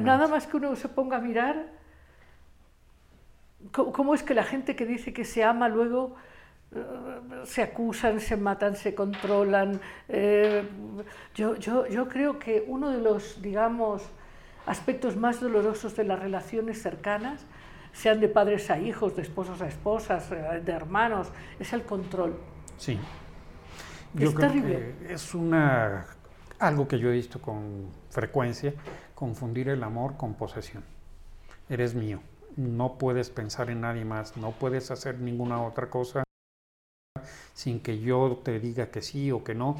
[0.00, 1.66] Nada más que uno se ponga a mirar
[3.72, 6.14] cómo, es que la gente que dice que se ama luego
[7.44, 9.80] se acusan, se matan, se controlan.
[11.34, 14.08] yo, yo, yo creo que uno de los, digamos,
[14.70, 17.44] aspectos más dolorosos de las relaciones cercanas,
[17.92, 21.26] sean de padres a hijos, de esposos a esposas, eh, de hermanos,
[21.58, 22.38] es el control.
[22.78, 22.96] Sí.
[24.16, 24.94] es terrible.
[25.08, 26.06] es una,
[26.60, 28.72] algo que yo he visto con frecuencia,
[29.16, 30.84] confundir el amor con posesión.
[31.68, 32.20] Eres mío,
[32.56, 36.22] no puedes pensar en nadie más, no puedes hacer ninguna otra cosa
[37.54, 39.76] sin que yo te diga que sí o que no.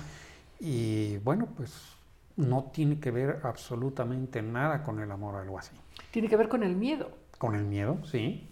[0.59, 2.00] Y bueno, pues
[2.41, 5.73] no tiene que ver absolutamente nada con el amor o algo así.
[6.11, 7.11] Tiene que ver con el miedo.
[7.39, 8.49] Con el miedo, sí.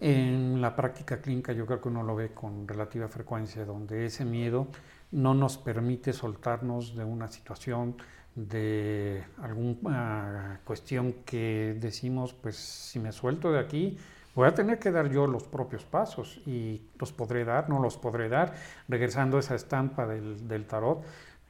[0.00, 4.24] En la práctica clínica yo creo que uno lo ve con relativa frecuencia, donde ese
[4.24, 4.68] miedo
[5.12, 7.96] no nos permite soltarnos de una situación,
[8.34, 13.96] de alguna cuestión que decimos, pues si me suelto de aquí,
[14.34, 17.96] voy a tener que dar yo los propios pasos y los podré dar, no los
[17.96, 18.54] podré dar.
[18.88, 21.04] Regresando a esa estampa del, del tarot,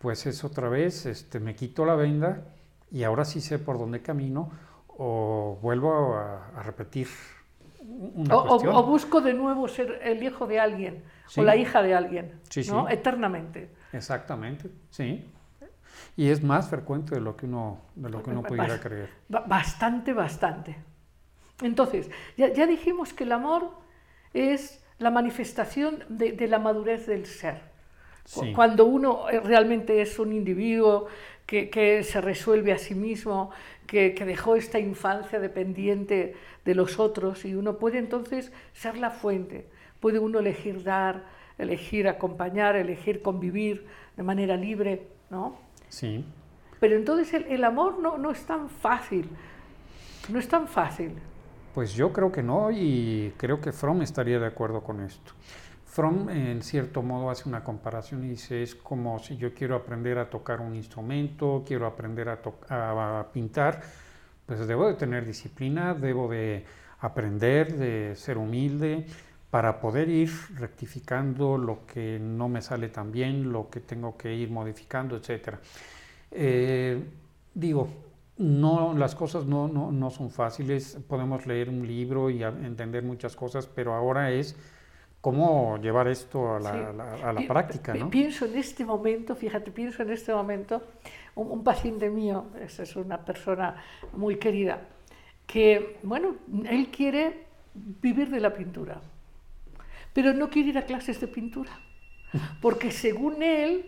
[0.04, 2.42] pues es otra vez, este, me quito la venda
[2.90, 4.50] y ahora sí sé por dónde camino
[4.86, 7.08] o vuelvo a, a repetir
[8.14, 8.74] una o, cuestión.
[8.76, 11.40] o, busco de nuevo ser el hijo de alguien Sí.
[11.40, 12.86] o la hija de alguien, Sí, ¿no?
[12.86, 12.92] sí.
[12.92, 13.70] Eternamente.
[13.94, 15.24] Exactamente, sí.
[16.18, 19.08] Y es más frecuente de lo que uno, de lo que uno pudiera Bas- creer.
[19.30, 20.76] ba- Bastante, bastante.
[21.62, 23.70] Entonces, ya, ya dijimos que el amor
[24.34, 27.72] es la manifestación de, de la madurez del ser.
[28.24, 28.52] Sí.
[28.52, 31.08] Cuando uno eh, realmente es un individuo
[31.46, 33.50] que, que se resuelve a sí mismo,
[33.86, 39.10] que, que dejó esta infancia dependiente de los otros y uno puede entonces ser la
[39.10, 39.66] fuente.
[40.00, 41.24] Puede uno elegir dar,
[41.58, 45.56] elegir acompañar, elegir convivir de manera libre, ¿no?
[45.88, 46.24] Sí.
[46.80, 49.28] Pero entonces el, el amor no, no es tan fácil,
[50.28, 51.12] no es tan fácil.
[51.74, 55.32] Pues yo creo que no y creo que Fromm estaría de acuerdo con esto.
[55.94, 60.18] Fromm en cierto modo hace una comparación y dice es como si yo quiero aprender
[60.18, 63.80] a tocar un instrumento, quiero aprender a, pintar,
[64.44, 66.64] pues debo de tener disciplina, debo de
[66.98, 69.06] aprender, de ser humilde
[69.50, 74.34] para poder ir rectificando lo que no me sale tan bien, lo que tengo que
[74.34, 75.60] ir modificando, etcétera.
[76.32, 77.04] Eh,
[77.54, 77.88] digo,
[78.38, 83.36] no, las cosas no, no, no son fáciles, podemos leer un libro y entender muchas
[83.36, 84.56] cosas, pero ahora es
[85.24, 86.78] cómo llevar esto a la, Sí.
[86.78, 88.10] a la- a la práctica, ¿no?
[88.10, 90.82] Pienso en este momento, fíjate, pienso en este momento,
[91.34, 94.82] un, un paciente mío, es, es una persona muy querida,
[95.46, 96.36] que, bueno,
[96.68, 97.46] él quiere
[98.02, 99.00] vivir de la pintura,
[100.12, 101.72] pero no quiere ir a clases de pintura,
[102.60, 103.86] porque según él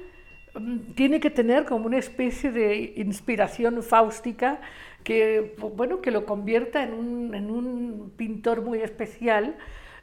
[0.54, 4.58] mm, tiene que tener como una especie de inspiración fáustica
[5.04, 9.54] que, bueno, que lo convierta en un, en un pintor muy especial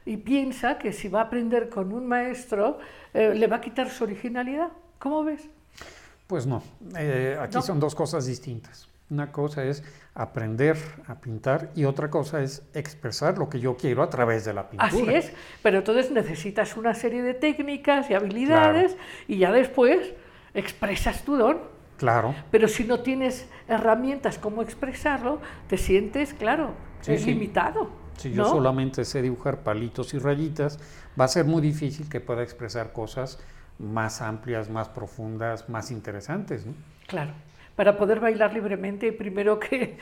[0.06, 2.78] y piensa que si va a aprender con un maestro
[3.12, 4.68] eh, le va a quitar su originalidad.
[4.98, 5.48] ¿Cómo ves?
[6.26, 6.62] Pues no,
[6.96, 7.62] eh, aquí No.
[7.62, 8.88] son dos cosas distintas.
[9.10, 9.82] Una cosa es
[10.14, 10.76] aprender
[11.06, 14.68] a pintar y otra cosa es expresar lo que yo quiero a través de la
[14.70, 14.88] pintura.
[14.88, 15.32] Así es,
[15.62, 18.96] pero entonces necesitas una serie de técnicas y habilidades
[19.28, 20.14] y ya después
[20.54, 21.58] expresas tu don.
[21.98, 27.26] Claro, Pero si no tienes herramientas cómo expresarlo, te sientes, claro, Sí, sí.
[27.26, 27.88] limitado.
[28.16, 28.48] Si yo ¿no?
[28.48, 30.78] solamente sé dibujar palitos y rayitas,
[31.18, 33.38] va a ser muy difícil que pueda expresar cosas
[33.78, 36.66] más amplias, más profundas, más interesantes.
[36.66, 36.74] ¿no?
[37.06, 37.32] Claro.
[37.76, 39.98] Para poder bailar libremente, primero que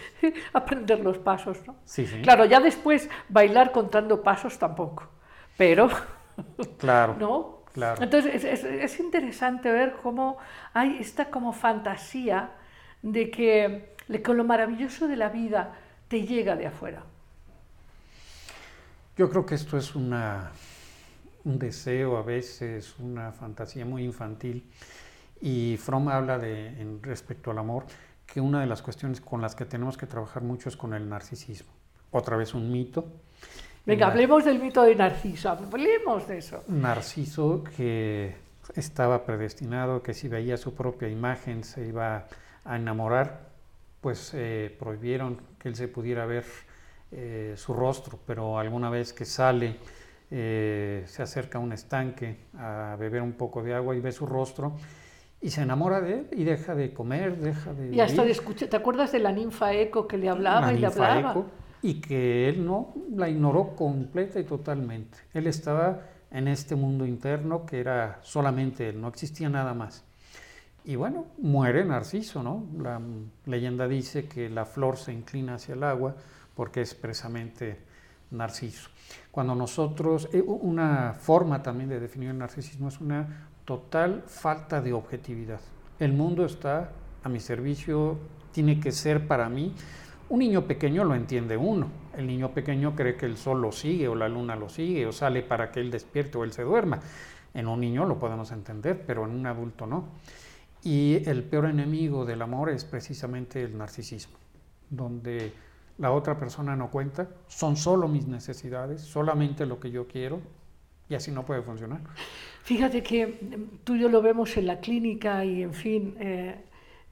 [0.52, 1.76] aprender los pasos, ¿no?
[1.84, 2.20] Sí, sí.
[2.22, 5.08] Claro, ya después bailar contando pasos tampoco.
[5.56, 5.88] Pero,
[6.78, 7.62] Claro, ¿no?
[7.72, 8.02] claro.
[8.02, 10.38] Entonces es, es- es interesante ver cómo
[10.74, 12.50] hay esta como fantasía
[13.02, 15.72] de que, de que lo maravilloso de la vida
[16.08, 17.04] te llega de afuera.
[19.16, 20.52] Yo creo que esto es una,
[21.44, 24.70] un deseo, a veces una fantasía muy infantil.
[25.40, 27.84] Y Fromm habla de, en respecto al amor,
[28.26, 31.08] que una de las cuestiones con las que tenemos que trabajar mucho es con el
[31.08, 31.70] narcisismo.
[32.10, 33.06] Otra vez un mito.
[33.84, 36.62] Venga, hablemos del mito de Narciso, hablemos de eso.
[36.68, 38.34] Narciso que
[38.76, 42.28] estaba predestinado, que si veía su propia imagen se iba
[42.64, 43.48] a enamorar,
[44.00, 46.44] pues eh, prohibieron que él se pudiera ver
[47.12, 49.76] eh, su rostro, pero alguna vez que sale,
[50.30, 54.24] eh, se acerca a un estanque a beber un poco de agua y ve su
[54.24, 54.72] rostro
[55.42, 58.76] y se enamora de él y deja de comer, deja de Y hasta escuchar, ¿te
[58.76, 61.32] acuerdas de la ninfa Eco que le hablaba La y le hablaba?
[61.32, 61.46] Eco,
[61.82, 65.18] y que él no la ignoró completa y totalmente.
[65.34, 66.00] Él estaba
[66.30, 70.04] en este mundo interno que era solamente él, no existía nada más.
[70.84, 72.66] Y bueno, muere Narciso, ¿no?
[72.80, 73.00] La
[73.46, 76.16] leyenda dice que la flor se inclina hacia el agua
[76.54, 77.78] porque es precisamente
[78.32, 78.88] Narciso.
[79.30, 84.92] Cuando nosotros, eh, una forma también de definir el narcisismo es una total falta de
[84.92, 85.60] objetividad.
[85.98, 86.92] El mundo está
[87.22, 88.18] a mi servicio,
[88.52, 89.74] tiene que ser para mí.
[90.28, 91.88] Un niño pequeño lo entiende uno.
[92.16, 95.12] El niño pequeño cree que el sol lo sigue o la luna lo sigue o
[95.12, 97.00] sale para que él despierte o él se duerma.
[97.54, 100.08] En un niño lo podemos entender, pero en un adulto no.
[100.82, 104.36] Y el peor enemigo del amor es precisamente el narcisismo,
[104.90, 105.52] donde
[106.02, 110.40] la otra persona no cuenta, son solo mis necesidades, solamente lo que yo quiero,
[111.08, 112.00] y así no puede funcionar.
[112.64, 116.56] Fíjate que mm, tú y yo lo vemos en la clínica y, en fin, eh,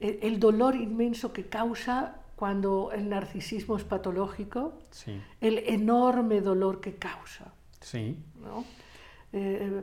[0.00, 6.80] el el dolor inmenso que causa cuando el narcisismo es patológico, Sí, el enorme dolor
[6.80, 7.52] que causa.
[7.80, 8.64] sí, ¿no?
[9.32, 9.82] Eh,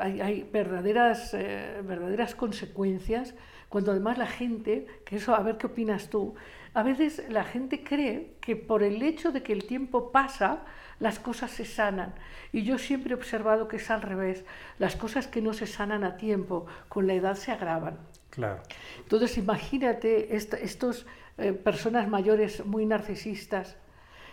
[0.00, 3.34] hay, hay verdaderas, eh, verdaderas consecuencias
[3.68, 6.34] cuando además la gente, que eso, a ver qué opinas tú,
[6.74, 10.60] a veces la gente cree que por el hecho de que el tiempo pasa,
[11.00, 12.14] las cosas se sanan.
[12.52, 14.44] Y yo siempre he observado que es al revés.
[14.78, 17.98] Las cosas que no se sanan a tiempo, con la edad se agravan.
[18.30, 18.62] claro.
[19.02, 21.06] Entonces imagínate esta- estos
[21.38, 23.76] eh, personas mayores muy narcisistas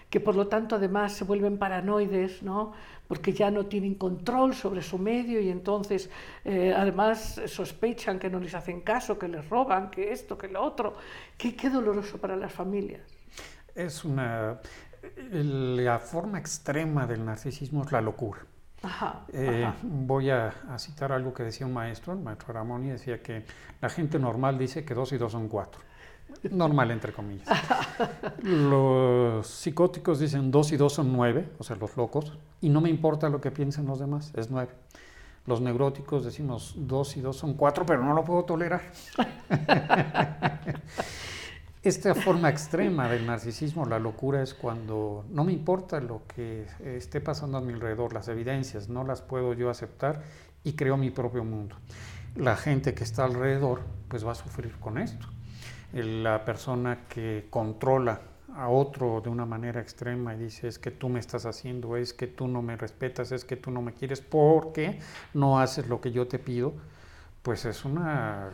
[0.09, 2.73] que por lo tanto además se vuelven paranoides, ¿no?
[3.07, 6.09] Porque ya no tienen control sobre su medio y entonces
[6.43, 10.61] eh, además sospechan que no les hacen caso, que les roban, que esto, que lo
[10.63, 10.95] otro.
[11.37, 13.01] Qué, qué doloroso para las familias.
[13.75, 14.59] Es una...
[15.31, 18.45] La forma extrema del narcisismo es la locura.
[18.81, 19.75] Ajá, Eh, ajá.
[19.81, 23.45] voy a, a citar algo que decía un maestro, el maestro Ramón, y decía que
[23.81, 25.81] la gente normal dice que dos y dos son cuatro.
[26.51, 27.47] Normal, entre comillas.
[28.43, 32.89] Los psicóticos dicen dos y dos son nueve, o sea, los locos, y no me
[32.89, 34.71] importa lo que piensen los demás, es nueve.
[35.45, 38.81] Los neuróticos decimos dos y dos son cuatro, pero no lo puedo tolerar.
[41.83, 47.21] Esta forma extrema del narcisismo, la locura, es cuando no me importa lo que esté
[47.21, 50.23] pasando a mi alrededor, las evidencias, no las puedo yo aceptar
[50.63, 51.75] y creo mi propio mundo.
[52.35, 55.27] La gente que está alrededor, pues va a sufrir con esto.
[56.03, 58.19] La persona que controla
[58.53, 62.13] a otro de una manera extrema y dice es que tú me estás haciendo, es
[62.13, 64.99] que tú no me respetas, es que tú no me quieres porque
[65.33, 66.73] no haces lo que yo te pido,
[67.43, 68.49] pues es una,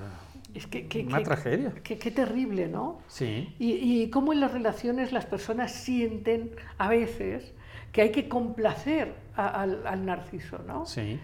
[0.54, 1.74] Es que, que- una que- tragedia.
[1.84, 3.00] qué terrible, ¿no?
[3.08, 3.74] Sí, Y,
[4.04, 7.54] y cómo en las relaciones las personas sienten a veces
[7.92, 10.86] que hay que complacer a- al, al narciso, ¿no?
[10.86, 11.20] sí,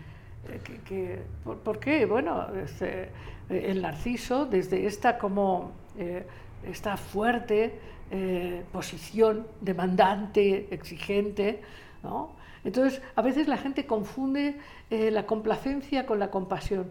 [0.50, 2.06] Eh, que- ¿por, por qué?
[2.06, 3.10] Bueno, este,
[3.50, 6.26] el narciso, desde esta como eh,
[6.66, 7.80] esta fuerte
[8.12, 11.62] eh, posición demandante, exigente,
[12.04, 12.32] ¿no?
[12.64, 14.58] Entonces, a veces la gente confunde
[14.90, 16.88] eh, la complacencia con la compasión.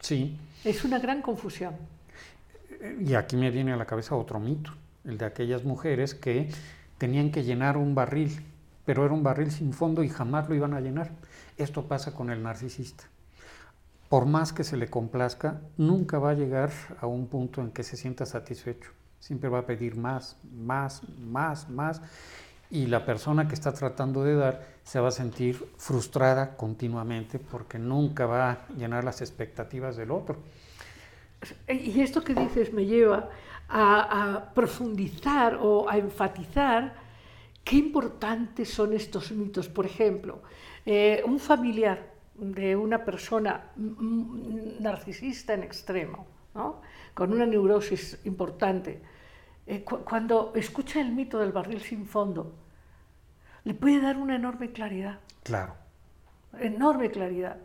[0.00, 0.36] sí.
[0.64, 1.74] Es una gran confusión.
[3.00, 4.72] Y aquí me viene a la cabeza otro mito,
[5.04, 6.50] el de aquellas mujeres que
[6.98, 8.30] tenían que llenar un barril,
[8.84, 11.10] pero era un barril sin fondo y jamás lo iban a llenar.
[11.56, 13.04] Esto pasa con el narcisista.
[14.12, 17.82] Por más que se le complazca, nunca va a llegar a un punto en que
[17.82, 18.90] se sienta satisfecho.
[19.18, 22.02] Siempre va a pedir más, más, más, más.
[22.70, 27.78] Y la persona que está tratando de dar se va a sentir frustrada continuamente porque
[27.78, 30.36] nunca va a llenar las expectativas del otro.
[31.66, 33.30] Y esto que dices me lleva
[33.66, 36.92] a, profundizar o a enfatizar
[37.64, 39.70] qué importantes son estos mitos.
[39.70, 40.42] Por ejemplo,
[40.84, 42.11] eh, un familiar
[42.42, 43.70] de una persona
[44.80, 46.80] narcisista en extremo, ¿no?
[47.14, 49.00] con una neurosis importante,
[49.66, 52.52] eh, cu- cuando escucha el mito del barril sin fondo,
[53.64, 55.74] le puede dar una enorme claridad Claro.
[56.58, 57.58] enorme claridad.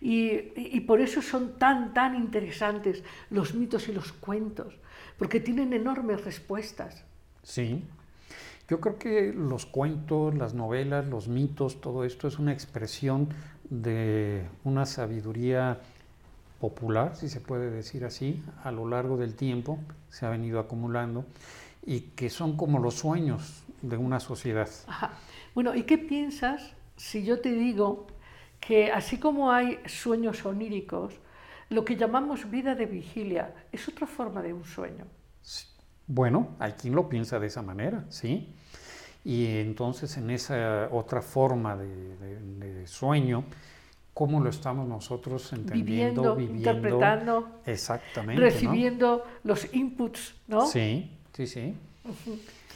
[0.00, 4.74] Y- y por eso son tan, tan interesantes los mitos y los cuentos,
[5.18, 7.04] porque tienen enormes respuestas.
[7.42, 7.84] Sí.
[8.68, 13.28] Yo creo que los cuentos, las novelas, los mitos, todo esto es una expresión
[13.70, 15.78] de una sabiduría
[16.60, 19.78] popular, si se puede decir así, a lo largo del tiempo
[20.10, 21.24] se ha venido acumulando
[21.86, 24.68] y que son como los sueños de una sociedad.
[24.86, 25.12] Ajá.
[25.54, 28.06] Bueno, ¿y qué piensas si yo te digo
[28.60, 31.14] que así como hay sueños oníricos,
[31.70, 35.06] lo que llamamos vida de vigilia es otra forma de un sueño?
[36.06, 38.52] Bueno, hay quien lo piensa de esa manera, ¿sí?
[39.24, 42.40] Y entonces en esa otra forma de, de-
[42.74, 43.44] de sueño,
[44.14, 46.70] ¿cómo lo estamos nosotros entendiendo, Viviendo, viviendo?
[46.70, 48.40] interpretando, Exactamente.
[48.40, 48.46] ¿no?
[48.48, 50.66] recibiendo los inputs, ¿no?
[50.66, 51.74] Sí, sí, sí.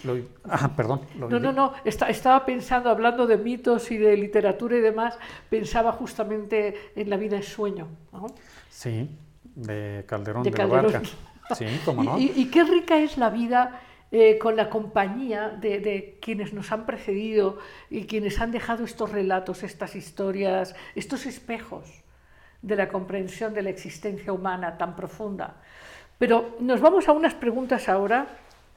[0.04, 0.18] Lo-
[0.50, 1.00] ah, perdón.
[1.18, 5.18] lo No, no, no, esta- estaba pensando, hablando de mitos y de literatura y demás,
[5.48, 7.88] pensaba justamente en la vida es sueño.
[8.12, 8.26] ¿no?
[8.68, 9.08] Sí,
[9.54, 10.92] de Calderón De de, Calderón.
[10.92, 11.08] la Barca.
[11.54, 12.18] Sí, cómo no.
[12.18, 13.80] Y, y- y qué rica es la vida
[14.12, 17.58] eh, con la compañía de, de quienes nos han precedido
[17.90, 22.02] y quienes han dejado estos relatos, estas historias, estos espejos
[22.62, 25.56] de la comprensión de la existencia humana tan profunda.
[26.18, 28.26] Pero nos vamos a unas preguntas ahora,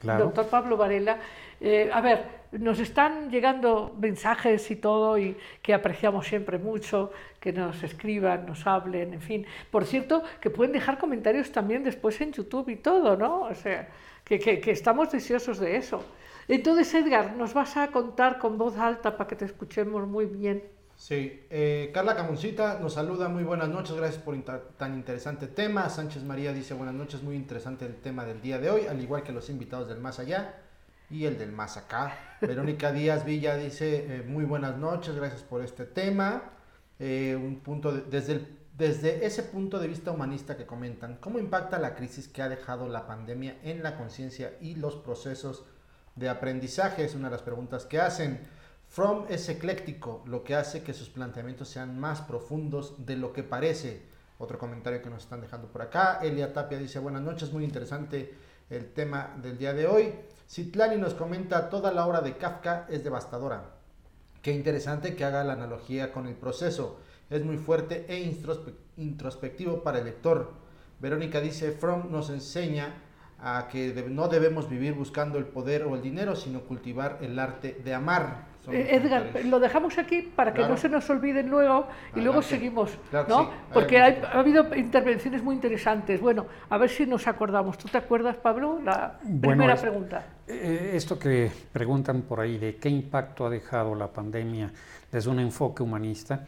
[0.00, 0.26] Claro.
[0.26, 1.18] doctor Pablo Varela.
[1.60, 7.52] Eh, a ver, nos están llegando mensajes y todo y que apreciamos siempre mucho, que
[7.52, 9.46] nos escriban, nos hablen, en fin.
[9.70, 13.42] Por cierto, que pueden dejar comentarios también después en YouTube y todo, ¿no?
[13.42, 13.88] O sea,
[14.24, 16.04] que, que- estamos deseosos de eso.
[16.48, 20.62] Entonces, Edgar, nos vas a contar con voz alta para que te escuchemos muy bien.
[20.96, 24.36] Sí, eh, Carla Camoncita nos saluda, muy buenas noches, gracias por
[24.76, 25.88] tan interesante tema.
[25.88, 29.22] Sánchez María dice buenas noches, muy interesante el tema del día de hoy, al igual
[29.22, 30.56] que los invitados del más allá
[31.10, 32.36] y el del más acá.
[32.40, 36.42] Verónica Díaz Villa dice eh, muy buenas noches, gracias por este tema.
[36.98, 38.46] Eh, un punto desde,
[38.76, 42.88] desde ese punto de vista humanista que comentan, ¿cómo impacta la crisis que ha dejado
[42.88, 45.64] la pandemia en la conciencia y los procesos
[46.16, 47.04] de aprendizaje?
[47.04, 48.40] Es una de las preguntas que hacen.
[48.88, 53.42] From es ecléctico, lo que hace que sus planteamientos sean más profundos de lo que
[53.42, 54.02] parece.
[54.38, 56.20] Otro comentario que nos están dejando por acá.
[56.22, 58.34] Elia Tapia dice, buenas noches, muy interesante
[58.70, 60.14] el tema del día de hoy.
[60.48, 63.74] Citlani nos comenta, toda la obra de Kafka es devastadora.
[64.42, 67.00] Qué interesante que haga la analogía con el proceso.
[67.28, 68.34] Es muy fuerte e
[68.96, 70.52] introspectivo para el lector.
[71.00, 72.94] Verónica dice, From nos enseña
[73.40, 77.80] a que no debemos vivir buscando el poder o el dinero, sino cultivar el arte
[77.84, 78.46] de amar.
[78.70, 82.90] Eh, Edgar, lo dejamos aquí para que no se nos olviden luego y luego seguimos,
[83.28, 83.50] ¿no?
[83.72, 86.20] Porque ha, habido intervenciones muy interesantes.
[86.20, 87.78] Bueno, a ver si nos acordamos.
[87.78, 88.80] ¿Tú te acuerdas, Pablo?
[88.84, 90.26] La primera pregunta.
[90.46, 94.72] Eh, esto que preguntan por ahí de qué impacto ha dejado la pandemia
[95.10, 96.46] desde un enfoque humanista.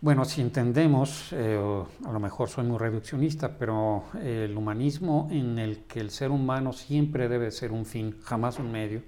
[0.00, 1.58] Bueno, si entendemos, eh,
[2.04, 6.74] a lo mejor soy muy reduccionista, pero el humanismo en el que el ser humano
[6.74, 9.00] siempre debe ser un fin, jamás un medio,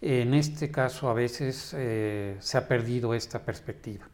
[0.00, 4.06] en este caso a veces eh, se ha perdido esta perspectiva.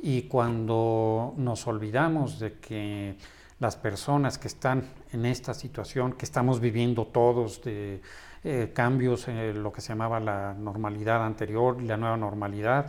[0.00, 3.16] Y cuando nos olvidamos de que
[3.58, 8.02] las personas que están en esta situación, que estamos viviendo todos de
[8.42, 12.86] eh, cambios en lo que se llamaba la normalidad anterior y la nueva normalidad,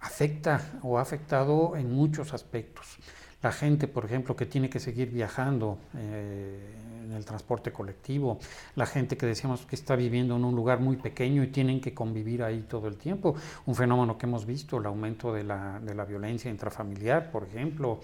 [0.00, 2.98] afecta o ha afectado en muchos aspectos.
[3.42, 6.60] La gente, por ejemplo, que tiene que seguir viajando eh,
[7.04, 8.38] en el transporte colectivo,
[8.76, 11.94] la gente que decíamos que está viviendo en un lugar muy pequeño y tienen que
[11.94, 13.34] convivir ahí todo el tiempo,
[13.66, 18.00] un fenómeno que hemos visto, el aumento de la, de la violencia intrafamiliar, por ejemplo,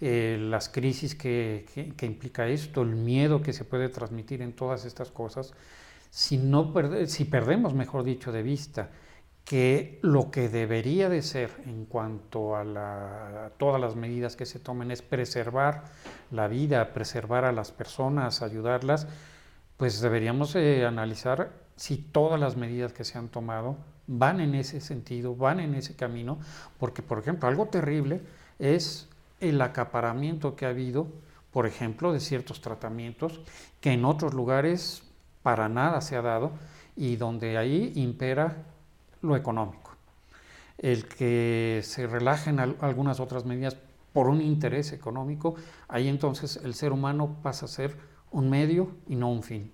[0.00, 4.84] eh, las crisis que, que, implica esto, el miedo que se puede transmitir en todas
[4.84, 5.52] estas cosas,
[6.10, 6.72] si, no
[7.06, 8.90] si perdemos, mejor dicho, de vista
[9.44, 14.90] que lo que debería de ser en cuanto a, todas las medidas que se tomen
[14.90, 15.84] es preservar
[16.30, 19.06] la vida, preservar a las personas, ayudarlas,
[19.76, 23.76] pues deberíamos analizar si todas las medidas que se han tomado
[24.06, 26.38] van en ese sentido, van en ese camino,
[26.78, 28.20] porque por ejemplo algo terrible
[28.58, 29.08] es
[29.40, 31.08] el acaparamiento que ha habido,
[31.50, 33.40] por ejemplo, de ciertos tratamientos
[33.80, 35.02] que en otros lugares
[35.42, 36.52] para nada se ha dado
[36.96, 38.64] y donde ahí impera
[39.22, 39.92] lo económico.
[40.78, 43.76] El que se relajen algunas otras medidas
[44.12, 45.54] por un interés económico,
[45.88, 47.96] ahí entonces el ser humano pasa a ser
[48.30, 49.72] un medio y no un fin.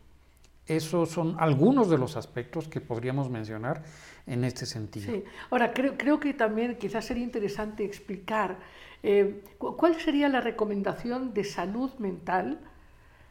[0.66, 3.82] Esos son algunos de los aspectos que podríamos mencionar
[4.26, 5.10] en este sentido.
[5.12, 5.24] Sí.
[5.50, 8.58] Ahora, creo, creo que también quizás sería interesante explicar
[9.02, 12.60] eh, cuál sería la recomendación de salud mental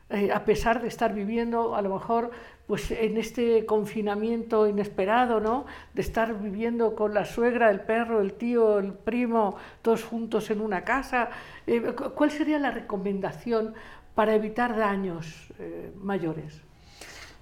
[0.09, 2.31] eh, a pesar de estar viviendo a lo mejor
[2.65, 5.65] pues en este confinamiento inesperado, ¿no?
[5.93, 10.61] De estar viviendo con la suegra, el perro, el tío, el primo, todos juntos en
[10.61, 11.29] una casa.
[11.65, 13.73] Eh, ¿Cuál sería la recomendación
[14.15, 16.61] para evitar daños eh, mayores?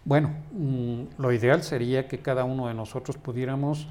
[0.03, 3.88] Bueno, mm, lo ideal sería que cada uno de nosotros pudiéramos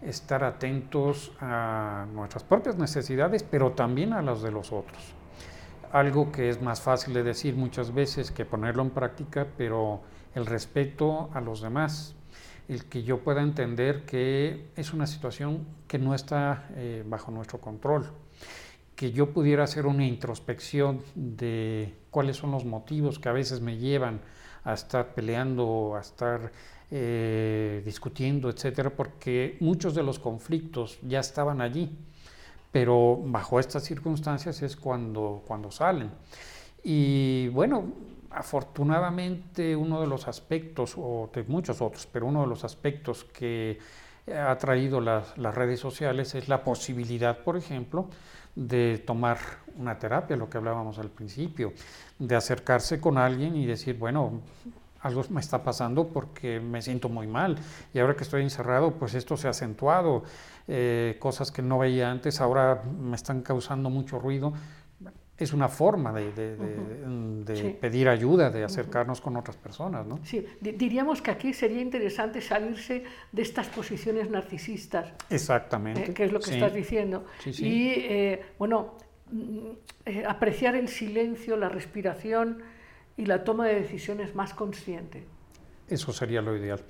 [0.00, 5.14] estar atentos a nuestras propias necesidades, pero también a las de los otros
[5.92, 10.00] algo que es más fácil de decir muchas veces que ponerlo en práctica, pero
[10.34, 12.14] el respeto a los demás,
[12.68, 17.60] el que yo pueda entender que es una situación que no está eh, bajo nuestro
[17.60, 18.10] control,
[18.96, 23.76] que yo pudiera hacer una introspección de cuáles son los motivos que a veces me
[23.76, 24.20] llevan
[24.64, 26.52] a estar peleando, a estar
[26.90, 31.90] eh, discutiendo, etcétera, porque muchos de los conflictos ya estaban allí
[32.72, 36.10] pero bajo estas circunstancias es cuando, cuando salen.
[36.82, 37.84] Y bueno,
[38.30, 43.78] afortunadamente uno de los aspectos, o de muchos otros, pero uno de los aspectos que
[44.34, 48.08] ha traído las, las redes sociales es la posibilidad, por ejemplo,
[48.54, 49.38] de tomar
[49.76, 51.72] una terapia, lo que hablábamos al principio,
[52.18, 54.40] de acercarse con alguien y decir, bueno,
[55.02, 57.58] algo me está pasando porque me siento muy mal
[57.92, 60.22] y ahora que estoy encerrado, pues esto se ha acentuado,
[60.74, 64.54] eh, cosas que no veía antes ahora me están causando mucho ruido.
[65.36, 70.18] Es una forma de, pedir ayuda, de acercarnos con otras personas, ¿no?
[70.24, 75.12] Sí, diríamos que aquí sería interesante salirse de estas posiciones narcisistas.
[75.28, 76.10] Exactamente.
[76.10, 77.26] Eh, que es lo que estás diciendo.
[77.44, 78.94] y, eh, bueno,
[79.30, 82.62] mm, apreciar el silencio, la respiración,
[83.18, 85.26] y la toma de decisiones más consciente.
[85.86, 86.80] Eso sería lo ideal.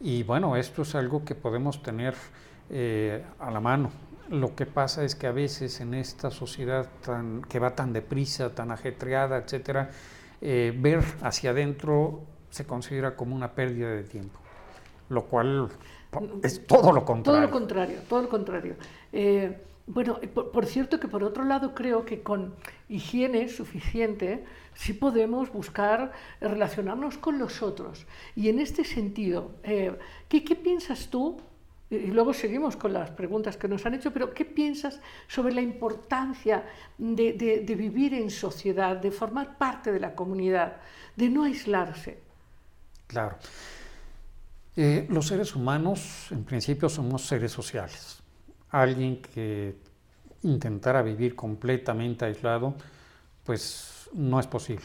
[0.00, 2.14] Y bueno, esto es algo que podemos tener
[2.70, 3.90] eh, a la mano.
[4.30, 8.54] Lo que pasa es que a veces en esta sociedad tan, que va tan deprisa,
[8.54, 9.90] tan ajetreada, etcétera,
[10.40, 14.38] eh, ver hacia adentro se considera como una pérdida de tiempo,
[15.08, 15.68] lo cual
[16.42, 17.22] es todo lo contrario.
[17.22, 18.76] Todo lo contrario, todo lo contrario.
[19.12, 22.54] Eh, bueno, por, por, cierto que por otro lado creo que con
[22.88, 24.44] higiene suficiente
[24.74, 28.06] sí podemos buscar relacionarnos con los otros.
[28.36, 29.96] Y en este sentido, eh,
[30.28, 31.40] ¿qué, ¿qué, piensas tú?
[31.90, 35.62] Y luego seguimos con las preguntas que nos han hecho, pero ¿qué piensas sobre la
[35.62, 36.64] importancia
[36.98, 40.76] de, vivir en sociedad, de formar parte de la comunidad,
[41.16, 42.18] de no aislarse?
[43.06, 43.38] Claro.
[44.76, 48.22] Eh, los seres humanos, en principio, somos seres sociales.
[48.70, 49.76] Alguien que
[50.42, 52.74] intentara vivir completamente aislado,
[53.44, 54.84] pues no es posible.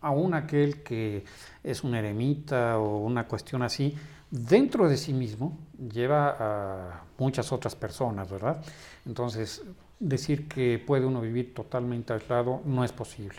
[0.00, 1.24] Aún aquel que
[1.64, 3.96] es un eremita o una cuestión así,
[4.34, 5.56] dentro de sí mismo
[5.92, 8.60] lleva a muchas otras personas, ¿verdad?
[9.06, 9.62] Entonces,
[10.00, 13.38] decir que puede uno vivir totalmente aislado no es posible.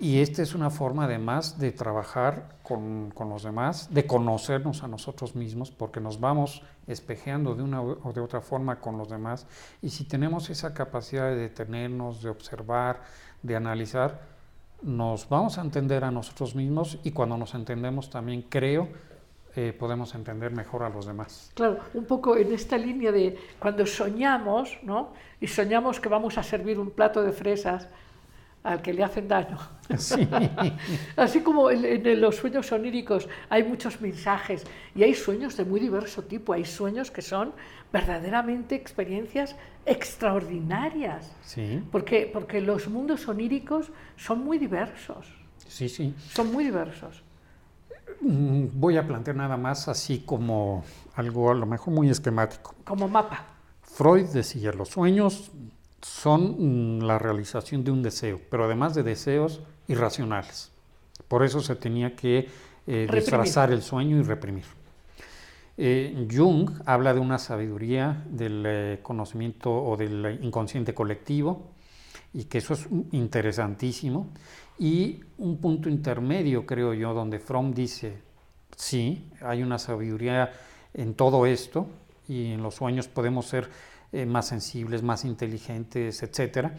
[0.00, 4.88] Y esta es una forma además de trabajar con, con, los demás, de conocernos a
[4.88, 9.46] nosotros mismos, porque nos vamos espejeando de una o de otra forma con los demás.
[9.80, 13.02] Y si tenemos esa capacidad de detenernos, de observar,
[13.42, 14.22] de analizar,
[14.82, 18.88] nos vamos a entender a nosotros mismos y cuando nos entendemos también creo
[19.60, 21.50] eh, podemos entender mejor a los demás.
[21.54, 25.12] Claro, un poco en esta línea de cuando soñamos, ¿no?
[25.40, 27.88] Y soñamos que vamos a servir un plato de fresas
[28.62, 29.58] al que le hacen daño.
[29.98, 30.26] Sí.
[31.16, 35.80] Así como en, en, los sueños oníricos hay muchos mensajes y hay sueños de muy
[35.80, 37.52] diverso tipo, hay sueños que son
[37.92, 41.82] verdaderamente experiencias extraordinarias, Sí.
[41.90, 45.26] porque, porque los mundos oníricos son muy diversos,
[45.66, 46.14] Sí, sí.
[46.30, 47.22] son muy diversos.
[48.20, 50.84] Mm, Voy a plantear nada más así como
[51.14, 52.74] algo a lo mejor muy esquemático.
[52.84, 53.46] Como mapa.
[53.82, 55.50] Freud decía, los sueños
[56.02, 60.70] son mm, la realización de un deseo, pero además de deseos irracionales.
[61.28, 62.48] Por eso se tenía que
[62.86, 64.64] eh, disfrazar el sueño y reprimir.
[65.76, 71.70] Eh, Jung habla de una sabiduría del eh, conocimiento o del inconsciente colectivo
[72.32, 74.28] y que eso es interesantísimo.
[74.78, 78.18] Y un punto intermedio, creo yo, donde Fromm dice,
[78.76, 80.52] sí, hay una sabiduría
[80.94, 81.86] en todo esto
[82.28, 83.68] y en los sueños podemos ser
[84.12, 86.74] eh, más sensibles, más inteligentes, etcétera.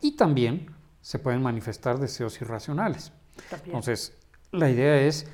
[0.00, 0.66] Y también
[1.00, 3.12] se pueden manifestar deseos irracionales.
[3.50, 3.76] También.
[3.76, 4.16] Entonces,
[4.52, 5.26] la idea es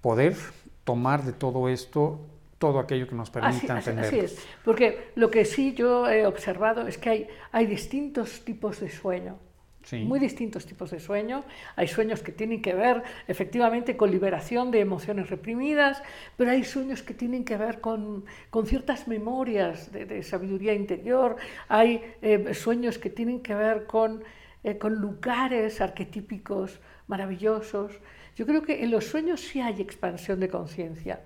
[0.00, 0.36] poder
[0.84, 2.26] tomar de todo esto
[2.62, 4.04] todo aquello que nos permita Así, entender.
[4.04, 8.78] así es, porque lo que sí yo he observado es que hay, hay distintos tipos
[8.78, 9.36] de sueño.
[9.82, 10.04] Sí.
[10.04, 11.42] Muy distintos tipos de sueño.
[11.74, 16.04] Hay sueños que tienen que ver efectivamente con liberación de emociones reprimidas,
[16.36, 21.34] pero hay sueños que tienen que ver con, con ciertas memorias de, de sabiduría interior.
[21.66, 24.22] Hay eh, sueños que tienen que ver con,
[24.62, 27.90] eh, con lugares arquetípicos maravillosos.
[28.36, 31.24] Yo creo que en los sueños sí hay expansión de conciencia.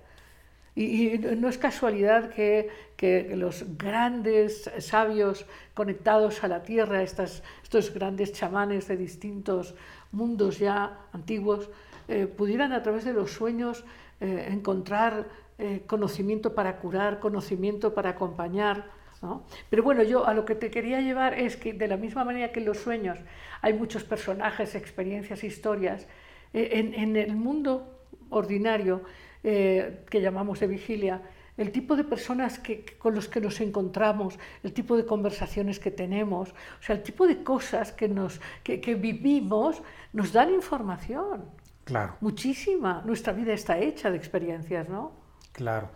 [0.77, 7.41] Y, y no es casualidad que, que los grandes sabios conectados a la tierra, estas,
[7.63, 9.73] estos grandes chamanes de distintos
[10.11, 11.71] mundos ya antiguos,
[12.07, 13.85] eh, pudieran a través de los sueños
[14.21, 15.25] eh, encontrar
[15.57, 18.85] eh, conocimiento para curar, conocimiento para acompañar.
[19.23, 19.47] ¿no?
[19.71, 22.51] Pero bueno, yo a lo que te quería llevar es que de la misma manera
[22.51, 23.17] que en los sueños
[23.63, 26.07] hay muchos personajes, experiencias, historias,
[26.53, 27.97] eh, en, en el mundo
[28.29, 29.01] ordinario
[29.49, 31.21] eh, que llamamos de vigilia,
[31.55, 35.89] el tipo de personas que, con los que nos encontramos, el tipo de conversaciones que
[35.89, 39.81] tenemos, o sea, el tipo de cosas que, nos, que, que vivimos,
[40.11, 41.45] nos dan información,
[41.85, 43.01] Claro, muchísima.
[43.05, 45.13] Nuestra vida está hecha de experiencias, ¿no?
[45.53, 45.89] claro.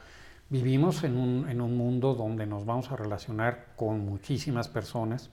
[0.50, 5.30] Vivimos en un, en un mundo donde nos vamos a relacionar con muchísimas personas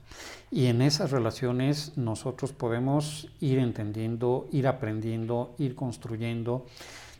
[0.49, 6.65] y en esas relaciones nosotros podemos ir entendiendo, ir aprendiendo, ir construyendo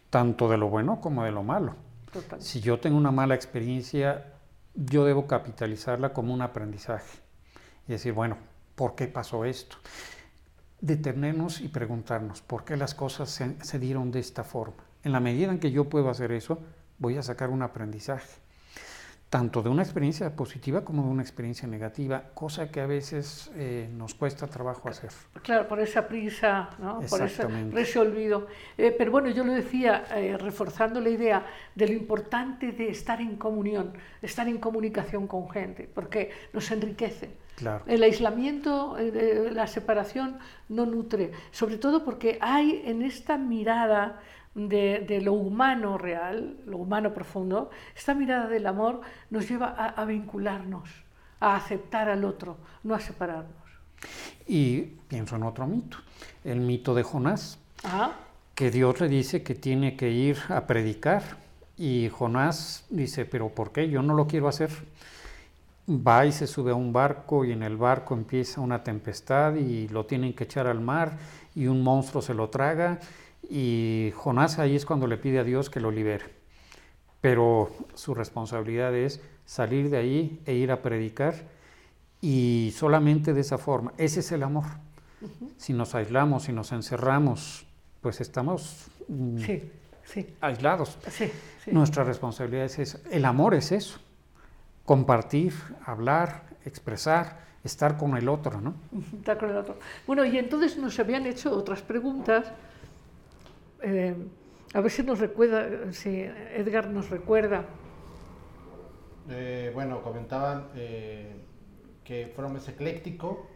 [0.10, 1.76] tanto de lo bueno como de lo malo.
[2.12, 2.42] Total.
[2.42, 4.34] Si yo tengo una mala experiencia,
[4.74, 7.20] yo debo capitalizarla como un aprendizaje
[7.88, 8.38] y decir, bueno,
[8.76, 9.78] ¿por qué pasó esto?
[10.82, 14.84] Detenernos y preguntarnos por qué las cosas se, se dieron de esta forma.
[15.04, 16.60] En la medida en que yo puedo hacer eso,
[16.98, 18.40] voy a sacar un aprendizaje,
[19.30, 23.88] tanto de una experiencia positiva como de una experiencia negativa, cosa que a veces eh,
[23.94, 25.12] nos cuesta trabajo hacer.
[25.44, 26.96] Claro, por esa prisa, ¿no?
[26.96, 27.72] por, ese, Exactamente.
[27.72, 28.48] por ese olvido.
[28.78, 33.22] Eh, pero bueno, yo lo decía, eh, reforzando la idea de lo importante de estar
[33.22, 37.30] en comunión, de estar en comunicación con gente, porque nos enriquece.
[37.56, 37.84] Claro.
[37.88, 44.22] El aislamiento, eh, la separación no nutre, sobre todo porque hay en esta mirada
[44.68, 49.90] de, de, lo humano real, lo humano profundo, esta mirada del amor nos lleva a,
[49.90, 50.90] a vincularnos,
[51.40, 53.54] a aceptar al otro, no a separarnos.
[54.48, 55.98] Y pienso en otro mito,
[56.44, 57.60] el mito de Jonás,
[58.56, 61.24] que Dios le dice que tiene que ir a predicar
[61.78, 63.90] y Jonás dice, pero ¿por qué?
[63.90, 64.70] Yo no lo quiero hacer.
[65.90, 69.88] Va y se sube a un barco y en el barco empieza una tempestad y
[69.88, 71.18] lo tienen que echar al mar
[71.56, 73.00] y un monstruo se lo traga
[73.50, 76.26] y Jonás ahí es cuando le pide a Dios que lo libere.
[77.20, 81.34] Pero su responsabilidad es salir de ahí e ir a predicar
[82.22, 83.94] y solamente de esa forma.
[83.98, 84.66] Ese es el amor.
[85.22, 85.50] Uh -huh.
[85.58, 87.66] Si nos aislamos, si nos encerramos,
[88.02, 89.72] pues estamos mm, sí,
[90.04, 90.36] sí.
[90.40, 90.98] aislados.
[91.10, 91.32] Sí,
[91.66, 91.72] sí.
[91.72, 93.00] Nuestra responsabilidad es eso.
[93.12, 94.00] El amor es eso.
[94.86, 95.54] Compartir,
[95.86, 98.76] hablar, expresar, estar con el otro, ¿no?
[99.18, 99.78] Estar con el otro.
[100.08, 102.52] Bueno, y entonces nos habían hecho otras preguntas.
[103.82, 104.16] Eh,
[104.74, 107.66] a ver si nos recuerda, si Edgar nos recuerda.
[109.30, 111.34] Eh, bueno, comentaban eh,
[112.04, 113.48] que Fromm es ecléctico,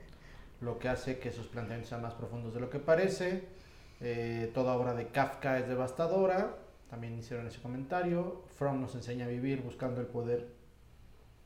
[0.61, 3.63] lo que hace que sus planteamientos sean más profundos de lo que parece.
[4.53, 6.57] Toda obra de Kafka es devastadora,
[6.89, 8.43] también hicieron ese comentario.
[8.57, 10.49] Fromm nos enseña a vivir buscando el poder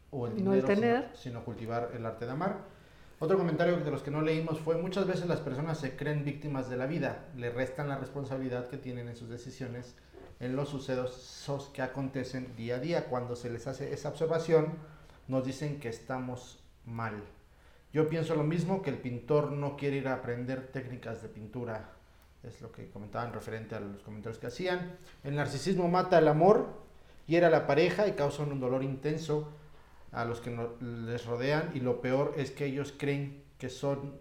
[0.09, 1.03] o el No dinero, el tener.
[1.03, 2.76] Sino, sino cultivar el arte de amar.
[3.19, 6.69] Otro comentario de los que no leímos fue muchas veces las personas se creen víctimas
[6.69, 9.95] de la vida, le restan la responsabilidad que tienen en sus decisiones
[10.39, 13.05] en los sucesos que acontecen día a día.
[13.05, 14.73] Cuando se les hace esa observación,
[15.27, 17.23] nos dicen que estamos mal.
[17.91, 21.89] Yo pienso lo mismo, que el pintor no quiere ir a aprender técnicas de pintura,
[22.43, 24.97] es lo que comentaban referente a los comentarios que hacían.
[25.23, 26.67] El narcisismo mata el amor,
[27.25, 29.51] hiera a la pareja y causa un dolor intenso
[30.11, 34.19] a los que no, les rodean y lo peor es que ellos creen que son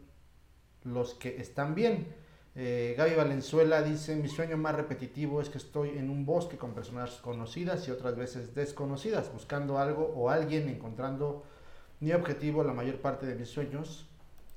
[0.84, 2.06] los que están bien.
[2.54, 6.72] Eh, Gaby Valenzuela dice, mi sueño más repetitivo es que estoy en un bosque con
[6.72, 11.44] personas conocidas y otras veces desconocidas, buscando algo o alguien, encontrando
[12.00, 14.06] mi objetivo la mayor parte de mis sueños,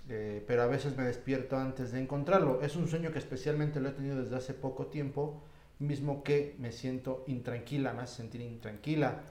[0.08, 2.62] eh, pero a veces me despierto antes de encontrarlo.
[2.62, 5.44] Es un sueño que especialmente lo he tenido desde hace poco tiempo,
[5.80, 9.24] mismo que me siento intranquila, me hace sentir intranquila.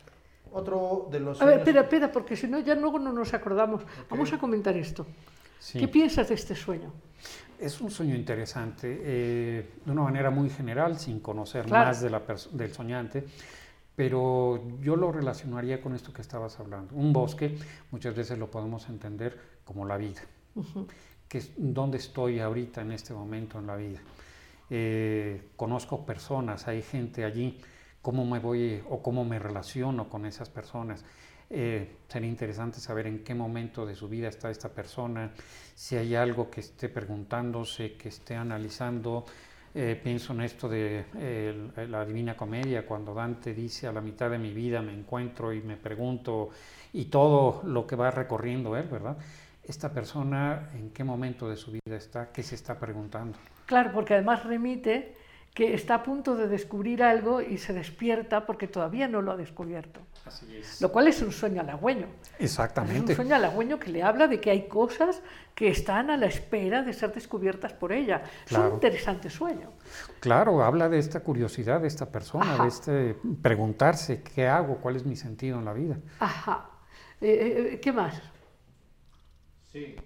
[0.53, 1.41] Otro de los...
[1.41, 3.83] A ver, espera, espera, porque si no, ya luego no nos acordamos.
[3.83, 3.89] Ok.
[4.11, 5.07] Vamos a comentar esto.
[5.59, 5.79] Sí.
[5.79, 6.93] ¿Qué piensas de este sueño?
[7.59, 11.87] Es un sueño interesante, eh, de una manera muy general, sin conocer Claro.
[11.87, 12.23] más de la
[12.53, 13.25] del soñante,
[13.97, 16.95] pero yo lo relacionaría con esto que estabas hablando.
[16.95, 17.59] Un bosque
[17.91, 20.21] muchas veces lo podemos entender como la vida,
[21.29, 23.99] que es dónde estoy ahorita en este momento en la vida.
[24.71, 27.61] Eh, conozco personas, hay gente allí,
[28.03, 31.05] cómo me voy o cómo me relaciono con esas personas.
[31.51, 35.33] Eh, sería interesante saber en qué momento de su vida está esta persona,
[35.75, 39.25] si hay algo que esté preguntándose, que esté analizando.
[39.75, 44.31] Eh, pienso en esto de eh, la Divina Comedia, cuando Dante dice a la mitad
[44.31, 46.51] de mi vida me encuentro y me pregunto,
[46.93, 49.17] y todo lo que va recorriendo él, ¿verdad?
[49.63, 52.33] Esta persona, ¿en qué momento de su vida está?
[52.33, 53.39] ¿Qué se está preguntando?
[53.67, 55.15] Claro, porque además remite
[55.59, 59.37] que está a punto de descubrir algo y se despierta porque todavía no lo ha
[59.37, 59.99] descubierto.
[60.25, 60.81] Así es.
[60.81, 62.07] Lo cual es un sueño halagüeño.
[62.39, 63.11] Es Exactamente.
[63.15, 65.21] un sueño halagüeño que le habla de que hay cosas
[65.57, 68.23] que están a la espera de ser descubiertas por ella.
[68.45, 68.69] Es Claro.
[68.69, 69.73] un interesante sueño.
[70.21, 72.63] Claro, habla de esta curiosidad de esta persona, Ajá.
[72.63, 75.99] de este preguntarse qué hago, cuál es mi sentido en la vida.
[76.21, 76.71] Ajá.
[77.21, 78.23] Eh, eh, ¿Qué más?
[79.73, 79.97] Sí.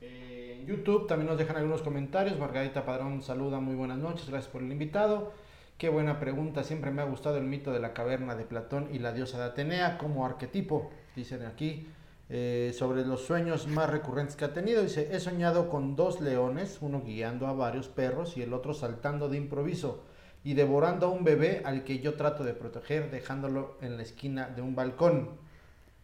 [0.00, 2.38] Eh, en YouTube también nos dejan algunos comentarios.
[2.38, 5.32] Margarita Padrón saluda, muy buenas noches, gracias por el invitado.
[5.76, 8.98] Qué buena pregunta, siempre me ha gustado el mito de la caverna de Platón y
[8.98, 11.86] la diosa de Atenea como arquetipo, dicen aquí.
[12.30, 16.78] Eh, sobre los sueños más recurrentes que ha tenido, dice, he soñado con dos leones,
[16.82, 20.04] uno guiando a varios perros y el otro saltando de improviso
[20.44, 24.48] y devorando a un bebé al que yo trato de proteger dejándolo en la esquina
[24.48, 25.30] de un balcón.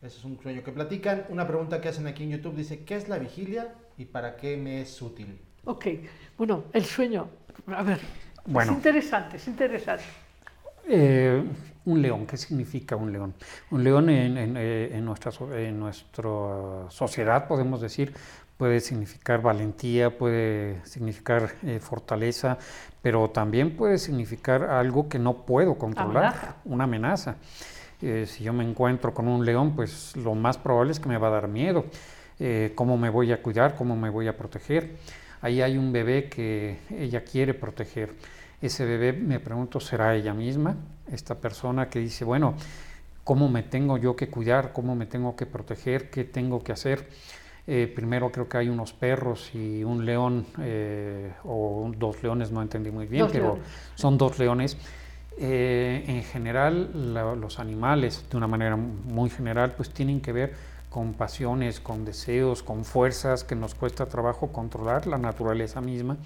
[0.00, 1.26] Ese es un sueño que platican.
[1.28, 4.56] Una pregunta que hacen aquí en YouTube dice, ¿qué es la vigilia y para qué
[4.56, 5.38] me es útil?
[5.64, 5.86] Ok.
[6.36, 7.28] Bueno, el sueño.
[7.68, 8.00] A ver.
[8.46, 8.72] Bueno.
[8.72, 10.04] Es interesante, es interesante.
[10.86, 11.42] Eh,
[11.86, 13.34] un león, ¿qué significa un león?
[13.70, 16.30] Un león en, en, eh, en nuestra, en nuestra
[16.90, 18.14] sociedad, podemos decir,
[18.56, 22.58] puede significar valentía, puede significar eh, fortaleza,
[23.02, 26.56] pero también puede significar algo que no puedo controlar, Amenaza.
[26.64, 27.36] una amenaza.
[28.02, 31.16] Eh, si yo me encuentro con un león, pues lo más probable es que me
[31.16, 31.86] va a dar miedo.
[32.40, 33.74] Eh, ¿Cómo me voy a cuidar?
[33.76, 34.96] ¿Cómo me voy a proteger?
[35.40, 38.12] Ahí hay un bebé que ella quiere proteger.
[38.60, 40.76] Ese bebé, me pregunto, ¿será ella misma?
[41.10, 42.54] Esta persona que dice, bueno,
[43.24, 44.72] ¿cómo me tengo yo que cuidar?
[44.72, 46.10] ¿Cómo me tengo que proteger?
[46.10, 47.06] ¿Qué tengo que hacer?
[47.66, 52.60] Eh, primero creo que hay unos perros y un león, eh, o dos leones, no
[52.62, 53.64] entendí muy bien, Dos pero leones.
[53.94, 54.76] son dos leones.
[55.38, 60.54] Eh, en general, la- los animales, de una manera muy general, pues tienen que ver
[60.94, 66.18] con pasiones, con deseos, con fuerzas que nos cuesta trabajo controlar, la naturaleza misma.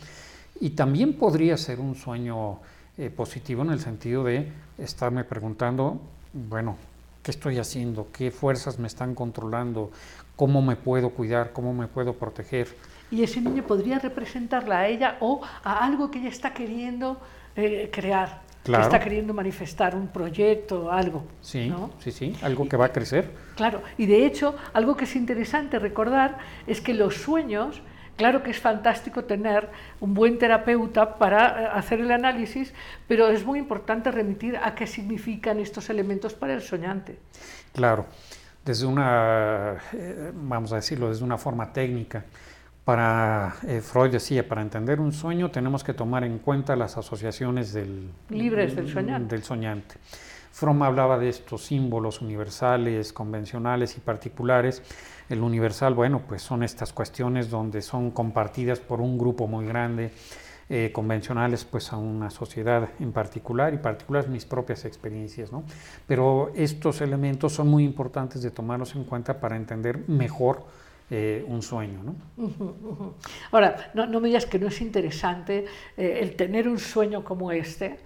[0.61, 2.59] Y también podría ser un sueño
[2.99, 5.99] eh, positivo en el sentido de estarme preguntando,
[6.35, 6.77] bueno,
[7.23, 8.09] ¿qué estoy haciendo?
[8.13, 9.91] ¿Qué fuerzas me están controlando?
[10.37, 11.55] ¿Cómo me puedo cuidar?
[11.55, 12.69] ¿Cómo me puedo proteger?
[13.11, 17.17] Y ese niño podría representarla a ella o a algo que ella está queriendo
[17.57, 18.83] eh, crear, Claro.
[18.83, 21.25] que está queriendo manifestar, un proyecto, algo.
[21.41, 21.91] Sí, ¿no?
[22.01, 23.31] sí, sí, algo que va a crecer.
[23.57, 27.81] Claro, y de hecho, algo que es interesante recordar es que los sueños,
[28.17, 32.75] claro que es fantástico tener un buen terapeuta para eh, hacer el análisis,
[33.07, 37.19] pero es muy importante remitir a qué significan estos elementos para el soñante.
[37.73, 38.07] Claro,
[38.65, 42.25] desde una, eh, vamos a decirlo, desde una forma técnica.
[42.89, 47.75] Para eh, Freud decía, para entender un sueño tenemos que tomar en cuenta las asociaciones
[47.75, 49.35] del, Libres del soñante.
[49.35, 49.97] del soñante.
[50.53, 54.83] Fromm hablaba de estos símbolos universales, convencionales y particulares.
[55.29, 60.11] El universal, bueno, pues son estas cuestiones donde son compartidas por un grupo muy grande,
[60.71, 65.63] eh, convencionales pues a una sociedad en particular y particulares mis propias experiencias, ¿no?
[66.07, 70.65] Pero estos elementos son muy importantes de tomarlos en cuenta para entender mejor
[71.11, 72.15] eh, un sueño, ¿no?
[73.51, 75.65] Ahora, no, me digas que no es interesante
[75.97, 78.01] eh, el tener un sueño como este,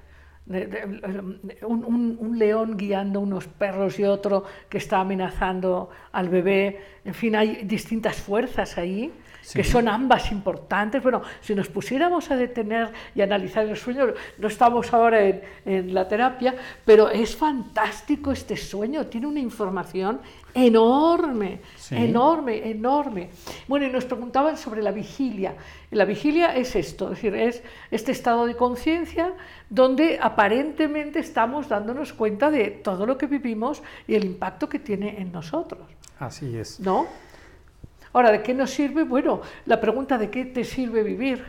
[1.66, 7.36] un- un león guiando unos perros y otro que está amenazando al bebé, en fin,
[7.36, 9.12] hay distintas fuerzas ahí.
[9.52, 9.70] Que Sí.
[9.70, 11.02] son ambas importantes.
[11.02, 14.06] Bueno, si nos pusiéramos a detener y analizar el sueño,
[14.38, 20.20] no estamos ahora en, en la terapia, pero es fantástico este sueño, tiene una información
[20.54, 21.96] enorme, Sí.
[21.96, 23.30] enorme, enorme.
[23.68, 25.54] Bueno, y nos preguntaban sobre la vigilia.
[25.90, 29.32] La vigilia es esto, es decir, es este estado de conciencia
[29.68, 35.20] donde aparentemente estamos dándonos cuenta de todo lo que vivimos y el impacto que tiene
[35.20, 35.80] en nosotros.
[36.18, 36.78] Así es.
[36.80, 37.06] ¿No?
[38.12, 39.04] Ahora, ¿de qué nos sirve?
[39.04, 41.44] Bueno, la pregunta de qué te sirve vivir.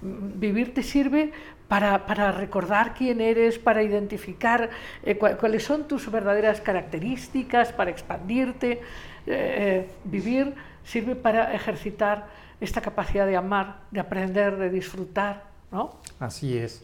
[0.00, 1.32] Vivir te sirve
[1.68, 4.70] para, recordar quién eres, para identificar
[5.04, 8.72] eh, cuáles son tus verdaderas características, para expandirte.
[8.72, 8.78] Eh,
[9.26, 12.28] eh, vivir sirve para ejercitar
[12.60, 16.00] esta capacidad de amar, de aprender, de disfrutar, ¿no?
[16.18, 16.82] Así es.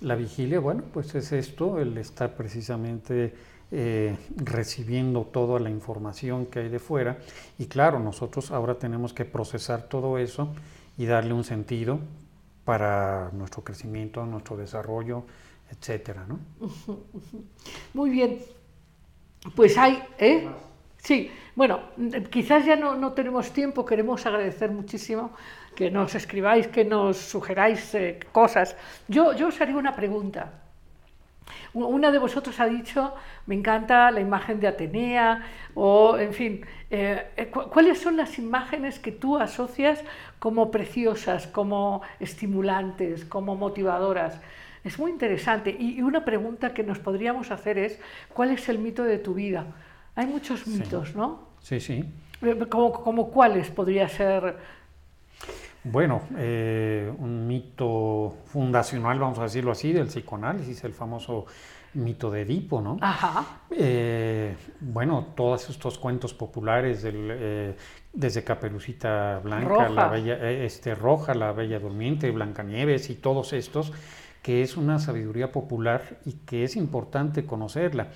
[0.00, 3.34] La vigilia, bueno, pues es esto, el estar precisamente
[3.70, 7.18] eh, recibiendo toda la información que hay de fuera.
[7.58, 10.48] Y claro, nosotros ahora tenemos que procesar todo eso
[10.96, 12.00] y darle un sentido
[12.64, 15.24] para nuestro crecimiento, nuestro desarrollo,
[15.70, 16.38] etcétera, ¿no?
[17.94, 18.38] Muy bien.
[19.54, 20.48] Pues hay, ¿eh?
[20.98, 21.80] Sí, bueno,
[22.30, 25.30] quizás ya no, no tenemos tiempo, queremos agradecer muchísimo
[25.74, 28.76] que nos escribáis, que nos sugeráis eh, cosas.
[29.06, 30.67] Yo, yo os haría una pregunta.
[31.74, 33.14] Una de vosotros ha dicho,
[33.46, 35.42] me encanta la imagen de Atenea,
[35.74, 40.02] o en fin, eh, eh, cu- ¿cuáles son las imágenes que tú asocias
[40.38, 44.40] como preciosas, como estimulantes, como motivadoras?
[44.84, 45.76] Es muy interesante.
[45.78, 48.00] Y, y una pregunta que nos podríamos hacer es,
[48.32, 49.66] ¿cuál es el mito de tu vida?
[50.14, 51.48] Hay muchos mitos, ¿no?
[51.60, 52.04] Sí, sí.
[52.42, 54.56] Eh, ¿Como, como cuáles podría ser?
[55.90, 61.46] Bueno, eh, un mito fundacional, vamos a decirlo así, del psicoanálisis, el famoso
[61.94, 62.98] mito de Edipo, ¿no?
[63.00, 63.44] Ajá.
[63.70, 67.76] Eh, bueno, todos estos cuentos populares, del, eh,
[68.12, 69.88] desde Caperucita Blanca, Roja.
[69.88, 73.92] la bella, eh, este, Roja, la Bella Durmiente, Blancanieves y todos estos,
[74.42, 78.08] que es una sabiduría popular y que es importante conocerla.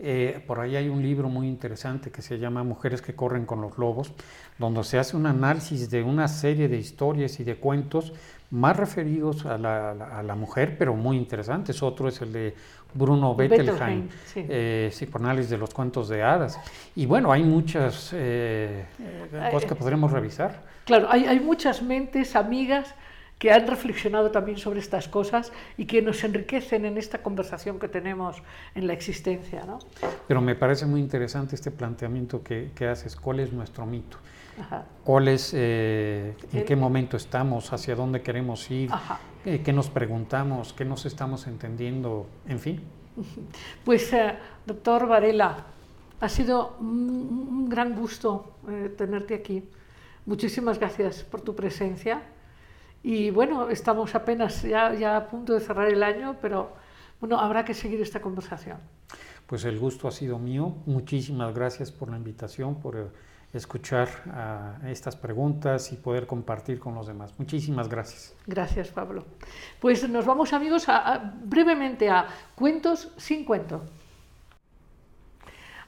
[0.00, 3.60] Eh, por ahí hay un libro muy interesante que se llama Mujeres que corren con
[3.60, 4.12] los lobos,
[4.58, 8.12] donde se hace un análisis de una serie de historias y de cuentos
[8.50, 11.82] más referidos a la, a la- a la mujer, pero muy interesantes.
[11.82, 12.54] Otro es el de
[12.92, 14.44] Bruno Bettelheim, sí.
[14.48, 16.58] eh, psicoanálisis de los cuentos de hadas.
[16.96, 20.62] Y bueno, hay muchas eh, eh, cosas que podremos revisar.
[20.84, 22.94] Claro, hay, hay muchas mentes amigas
[23.44, 27.88] que han reflexionado también sobre estas cosas y que nos enriquecen en esta conversación que
[27.88, 28.42] tenemos
[28.74, 29.80] en la existencia, ¿no?
[30.26, 33.16] Pero me parece muy interesante este planteamiento que, que haces.
[33.16, 34.16] ¿Cuál es nuestro mito?
[34.58, 34.86] Ajá.
[35.04, 37.70] ¿Cuál es, eh, en qué momento estamos?
[37.70, 38.90] ¿Hacia dónde queremos ir?
[39.44, 40.72] Eh, ¿Qué nos preguntamos?
[40.72, 42.26] ¿Qué nos estamos entendiendo?
[42.48, 42.80] En fin.
[43.84, 45.66] Pues, eh, doctor Varela,
[46.18, 46.88] ha sido un,
[47.50, 49.62] un gran gusto eh, tenerte aquí.
[50.24, 52.22] Muchísimas gracias por tu presencia.
[53.04, 56.72] Y bueno, estamos apenas ya, ya a punto de cerrar el año, pero
[57.20, 58.78] bueno, habrá que seguir esta conversación.
[59.46, 60.74] pues el gusto ha sido mío.
[60.86, 63.12] Muchísimas gracias por la invitación, por
[63.52, 67.34] escuchar uh, estas preguntas y poder compartir con los demás.
[67.38, 68.34] Muchísimas gracias.
[68.46, 69.26] Gracias, Pablo.
[69.80, 73.82] Pues nos vamos, amigos, a, a, brevemente a cuentos sin cuento.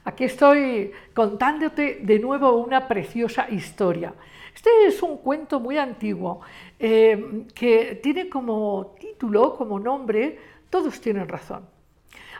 [0.05, 4.13] Aquí estoy contándote de nuevo una preciosa historia.
[4.55, 6.41] Este es un cuento muy antiguo
[6.79, 10.39] eh, que tiene como título, como nombre,
[10.69, 11.65] Todos tienen razón.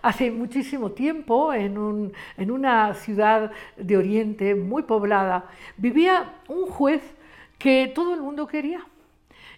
[0.02, 7.02] Hace muchísimo tiempo, en, un, en una ciudad de Oriente muy poblada, vivía un juez
[7.58, 8.86] que todo el mundo quería.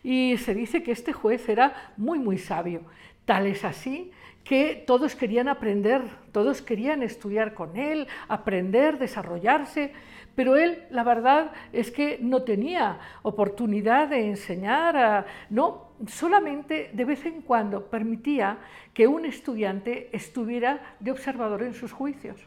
[0.03, 2.81] Y se dice que este juez era muy, muy sabio.
[3.25, 4.11] Tal es así
[4.43, 6.01] que todos querían aprender,
[6.31, 9.93] todos querían estudiar con él, aprender, desarrollarse,
[10.39, 17.03] pero él, la verdad es que no tenía oportunidad de enseñar, a, no, solamente de
[17.03, 18.57] vez en cuando permitía
[18.93, 22.39] que un estudiante estuviera de observador en sus juicios.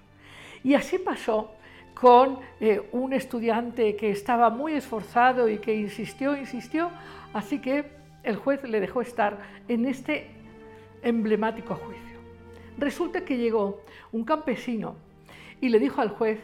[0.64, 1.52] Y así pasó
[1.92, 6.90] con eh, un estudiante que estaba muy esforzado y que insistió, insistió,
[7.34, 7.90] así que
[8.22, 9.36] el juez le dejó estar
[9.68, 10.30] en este
[11.02, 12.18] emblemático juicio.
[12.78, 13.82] Resulta que llegó
[14.12, 14.96] un campesino
[15.60, 16.40] y le dijo al juez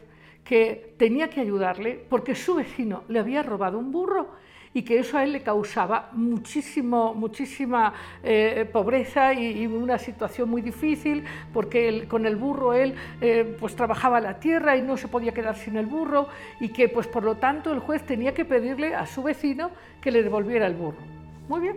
[0.49, 4.31] que tenía que ayudarle porque su vecino le había robado un burro
[4.73, 7.93] y que eso a él le causaba muchísimo, muchísima
[8.23, 11.23] eh, pobreza y, una situación muy difícil,
[11.53, 15.55] porque con el burro él eh, pues trabajaba la tierra y no se podía quedar
[15.55, 16.29] sin el burro
[16.61, 19.71] y que pues por lo tanto el juez tenía que pedirle a su vecino
[20.01, 21.03] que le devolviera el burro.
[21.47, 21.77] Muy bien,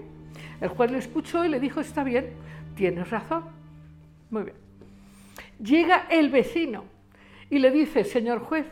[0.62, 2.30] el juez le escuchó y le dijo, está bien,
[2.76, 3.44] tienes razón.
[4.30, 4.56] Muy bien.
[5.60, 6.86] Llega el vecino
[7.52, 8.66] y le dice, señor juez,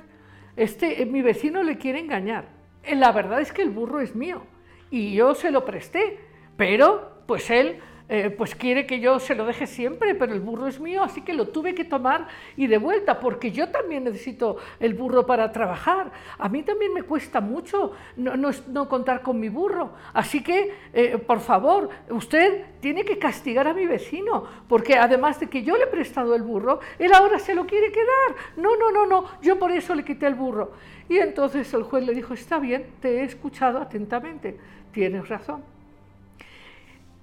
[0.55, 2.45] este, mi vecino le quiere engañar.
[2.91, 4.41] La verdad es que el burro es mío
[4.89, 6.17] y yo se lo presté,
[6.57, 7.79] pero pues él
[8.11, 11.21] eh, pues quiere que yo se lo deje siempre, pero el burro es mío, así
[11.21, 12.27] que lo tuve que tomar
[12.57, 16.11] y de vuelta, porque yo también necesito el burro para trabajar.
[16.39, 19.91] A mí también me cuesta mucho no, contar con mi burro.
[20.11, 25.47] Así que, eh, por favor, usted tiene que castigar a mi vecino, porque además de
[25.47, 28.35] que yo le he prestado el burro, él ahora se lo quiere quedar.
[28.57, 30.71] No, no, no, no, yo por eso le quité el burro.
[31.07, 34.57] Y entonces el juez le dijo, está bien, te he escuchado atentamente,
[34.91, 35.78] tienes razón.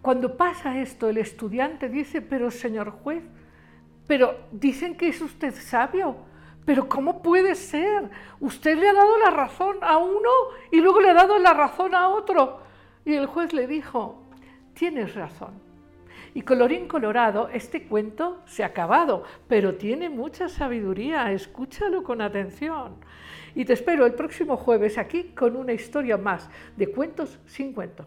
[0.07, 3.24] Cuando pasa esto, el estudiante dice, pero señor juez,
[4.07, 6.19] pero dicen que es usted sabio,
[6.65, 8.09] pero ¿cómo puede ser?
[8.39, 10.31] Usted le ha dado la razón a uno
[10.70, 12.61] y luego le ha dado la razón a otro.
[13.05, 14.23] Y el juez le dijo,
[14.74, 15.55] tienes razón.
[16.35, 22.95] Y colorín colorado, este cuento se ha acabado, pero tiene mucha sabiduría, escúchalo con atención.
[23.57, 28.07] Y te espero el próximo jueves aquí con una historia más de cuentos sin cuento.